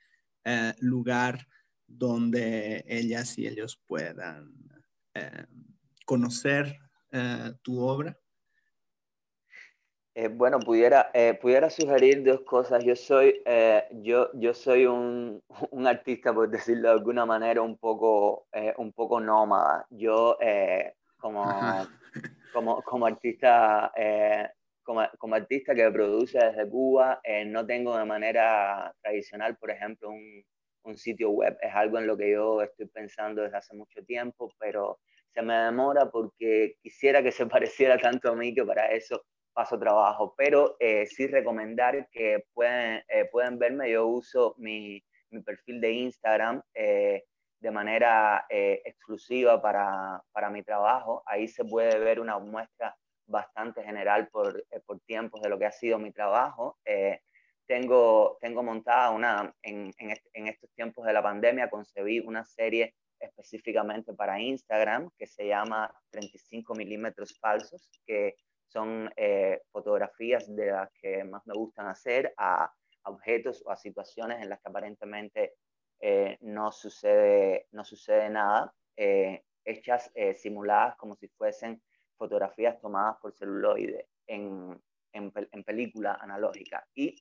eh, 0.45 0.73
lugar 0.80 1.47
donde 1.88 2.84
ellas 2.88 3.38
y 3.38 3.47
ellos 3.47 3.82
puedan 3.86 4.53
em, 5.13 5.45
conocer 6.05 6.78
eh, 7.11 7.53
tu 7.61 7.80
obra. 7.80 8.17
Eh, 10.20 10.30
bueno, 10.30 10.59
pudiera, 10.59 11.11
eh, 11.13 11.36
pudiera 11.39 11.70
sugerir 11.70 12.24
dos 12.24 12.41
cosas. 12.41 12.84
Yo 12.84 12.95
soy, 12.95 13.39
eh, 13.45 13.84
yo, 14.01 14.32
yo 14.34 14.51
soy 14.55 14.88
un, 14.88 15.43
un, 15.70 15.86
artista, 15.86 16.34
por 16.34 16.49
decirlo 16.49 16.88
de 16.88 16.95
alguna 16.95 17.24
manera, 17.28 17.61
un 17.61 17.78
poco, 17.78 18.47
un 18.78 18.93
poco 18.93 19.20
nómada. 19.20 19.86
Yo, 19.91 20.36
como, 21.18 21.45
como, 22.51 22.82
como, 22.82 23.05
artista 23.05 23.91
como, 24.84 25.36
artista 25.36 25.76
que 25.76 25.91
produce 25.91 26.39
desde 26.39 26.68
Cuba, 26.68 27.20
eh, 27.24 27.45
no 27.45 27.68
tengo 27.68 27.95
de 27.95 28.05
manera 28.05 28.91
tradicional, 29.03 29.55
por 29.57 29.70
ejemplo, 29.70 30.09
un, 30.09 30.43
un, 30.82 30.97
sitio 30.97 31.30
web. 31.30 31.55
Es 31.61 31.76
algo 31.76 31.99
en 31.99 32.07
lo 32.07 32.18
que 32.18 32.32
yo 32.32 32.63
estoy 32.63 32.88
pensando 32.88 33.43
desde 33.43 33.57
hace 33.57 33.76
mucho 33.76 34.03
tiempo, 34.03 34.51
pero 34.57 34.97
se 35.32 35.43
me 35.43 35.53
demora 35.53 36.09
porque 36.09 36.78
quisiera 36.82 37.22
que 37.22 37.32
se 37.32 37.45
pareciera 37.45 37.99
tanto 37.99 38.32
a 38.32 38.36
mí 38.36 38.55
que 38.55 38.65
para 38.65 38.88
eso 38.88 39.24
paso 39.57 39.79
trabajo. 39.79 40.35
Pero 40.37 40.77
eh, 40.79 41.07
sí 41.07 41.27
recomendar 41.27 42.07
que 42.11 42.45
pueden, 42.53 43.03
eh, 43.09 43.25
pueden 43.31 43.57
verme. 43.57 43.91
Yo 43.91 44.05
uso 44.07 44.53
mi, 44.57 45.03
mi 45.31 45.41
perfil 45.41 45.81
de 45.81 45.91
Instagram 45.91 46.61
de 47.59 47.71
manera 47.71 48.45
exclusiva 48.49 49.59
para, 49.59 50.21
para 50.31 50.51
mi 50.51 50.61
trabajo. 50.61 51.23
Ahí 51.25 51.47
se 51.47 51.65
puede 51.65 51.97
ver 51.97 52.19
una 52.19 52.37
muestra 52.37 52.95
bastante 53.27 53.83
general 53.83 54.29
por, 54.29 54.65
eh, 54.71 54.79
por 54.85 54.99
tiempos 55.01 55.41
de 55.41 55.49
lo 55.49 55.59
que 55.59 55.65
ha 55.65 55.71
sido 55.71 55.99
mi 55.99 56.11
trabajo. 56.11 56.79
Eh, 56.85 57.19
tengo, 57.67 58.37
tengo 58.39 58.63
montada 58.63 59.11
una, 59.11 59.53
en, 59.61 59.93
en, 59.99 60.47
estos 60.47 60.71
tiempos 60.71 61.05
de 61.05 61.13
la 61.13 61.21
pandemia, 61.21 61.69
concebí 61.69 62.19
una 62.21 62.45
serie 62.45 62.95
específicamente 63.19 64.13
para 64.13 64.39
Instagram 64.39 65.09
que 65.17 65.27
se 65.27 65.47
llama 65.47 65.93
35 66.11 66.75
milímetros 66.75 67.37
falsos, 67.39 67.89
que 68.05 68.35
son 68.68 69.11
eh, 69.15 69.61
fotografías 69.72 70.53
de 70.55 70.72
las 70.72 70.91
que 70.93 71.24
más 71.24 71.45
me 71.45 71.53
gustan 71.53 71.88
hacer 71.88 72.34
a, 72.38 72.72
objetos 73.03 73.63
o 73.65 73.72
a 73.72 73.78
situaciones 73.78 74.41
en 74.41 74.49
las 74.49 74.59
que 74.59 74.68
aparentemente 74.70 75.53
no, 76.41 76.74
sucede, 76.74 77.68
no 77.72 77.86
sucede 77.86 78.30
nada, 78.30 78.76
hechas 79.63 80.11
simuladas 80.36 80.97
como 80.97 81.15
si 81.15 81.30
fuesen 81.30 81.82
fotografías 82.18 82.80
tomadas 82.82 83.15
por 83.22 83.34
celuloide 83.34 84.09
en, 84.28 84.78
en, 85.13 85.32
en 85.51 85.63
película 85.63 86.18
analógica. 86.20 86.86
Y 86.93 87.15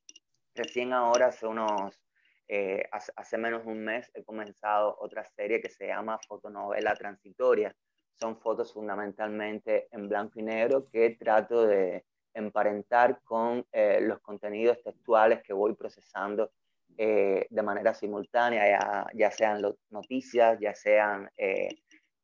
recién 0.56 0.92
ahora, 0.92 1.26
hace 1.26 1.46
unos, 1.46 2.00
eh, 2.48 2.88
hace, 2.92 3.38
menos 3.38 3.64
de 3.64 3.70
un 3.70 3.84
mes, 3.84 4.10
he 4.14 4.24
comenzado 4.24 4.96
otra 5.00 5.24
serie 5.24 5.60
que 5.60 5.68
se 5.68 5.86
llama 5.86 6.18
Fotonovela 6.26 6.94
Transitoria. 6.94 7.74
Son 8.18 8.38
fotos 8.38 8.72
fundamentalmente 8.72 9.88
en 9.90 10.08
blanco 10.08 10.38
y 10.38 10.42
negro 10.42 10.88
que 10.88 11.10
trato 11.10 11.66
de 11.66 12.04
emparentar 12.34 13.20
con 13.24 13.66
eh, 13.72 13.98
los 14.02 14.20
contenidos 14.20 14.82
textuales 14.82 15.42
que 15.42 15.52
voy 15.52 15.74
procesando 15.74 16.50
eh, 16.98 17.46
de 17.48 17.62
manera 17.62 17.94
simultánea, 17.94 18.66
ya, 18.68 19.06
ya 19.14 19.30
sean 19.30 19.62
noticias, 19.90 20.58
ya 20.60 20.74
sean 20.74 21.30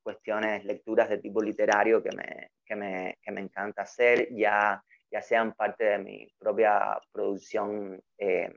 cuestiones, 0.02 0.64
lecturas 0.64 1.08
de 1.08 1.18
tipo 1.18 1.40
literario 1.42 2.02
que 2.02 2.10
me, 2.16 2.50
que 2.64 2.76
me, 2.76 3.18
que 3.22 3.32
me 3.32 3.40
encanta 3.40 3.82
hacer, 3.82 4.28
ya, 4.34 4.82
ya 5.10 5.22
sean 5.22 5.52
parte 5.54 5.84
de 5.84 5.98
mi 5.98 6.26
propia 6.38 6.98
producción, 7.12 8.02
eh, 8.18 8.52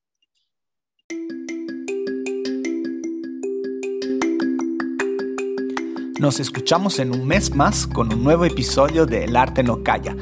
Nos 6.20 6.38
escuchamos 6.38 7.00
en 7.00 7.10
un 7.10 7.26
mes 7.26 7.54
más 7.54 7.86
con 7.86 8.12
un 8.12 8.22
nuevo 8.22 8.44
episodio 8.44 9.06
de 9.06 9.24
El 9.24 9.34
Arte 9.34 9.64
no 9.64 9.82
calla 9.82 10.14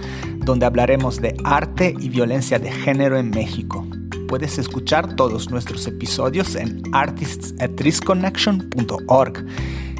donde 0.44 0.66
hablaremos 0.66 1.20
de 1.20 1.36
arte 1.44 1.94
y 1.98 2.08
violencia 2.08 2.58
de 2.58 2.72
género 2.72 3.16
en 3.18 3.30
México. 3.30 3.86
Puedes 4.28 4.58
escuchar 4.58 5.14
todos 5.16 5.50
nuestros 5.50 5.86
episodios 5.86 6.56
en 6.56 6.82
artists@riskconnection.org. 6.92 9.46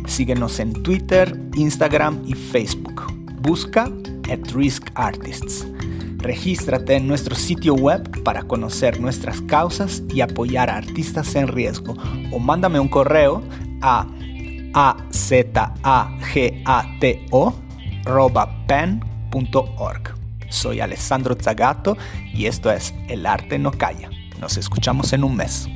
Síguenos 0.06 0.60
en 0.60 0.72
Twitter, 0.82 1.38
Instagram 1.54 2.22
y 2.26 2.34
Facebook. 2.34 3.02
Busca 3.40 3.90
at 4.30 4.50
Risk 4.52 4.90
Artists. 4.94 5.66
Regístrate 6.20 6.96
en 6.96 7.06
nuestro 7.06 7.34
sitio 7.34 7.74
web 7.74 8.22
para 8.22 8.42
conocer 8.42 9.00
nuestras 9.00 9.40
causas 9.42 10.02
y 10.12 10.20
apoyar 10.20 10.68
a 10.68 10.76
artistas 10.76 11.34
en 11.34 11.48
riesgo 11.48 11.94
o 12.30 12.38
mándame 12.38 12.78
un 12.78 12.88
correo 12.88 13.42
a 13.80 14.06
azagato.pen.org. 14.74 15.80
Soy 20.50 20.80
Alessandro 20.80 21.36
Zagato 21.40 21.96
y 22.34 22.46
esto 22.46 22.70
es 22.70 22.94
El 23.08 23.24
Arte 23.24 23.58
no 23.58 23.70
calla. 23.70 24.10
Nos 24.40 24.56
escuchamos 24.56 25.12
en 25.12 25.24
un 25.24 25.36
mes. 25.36 25.68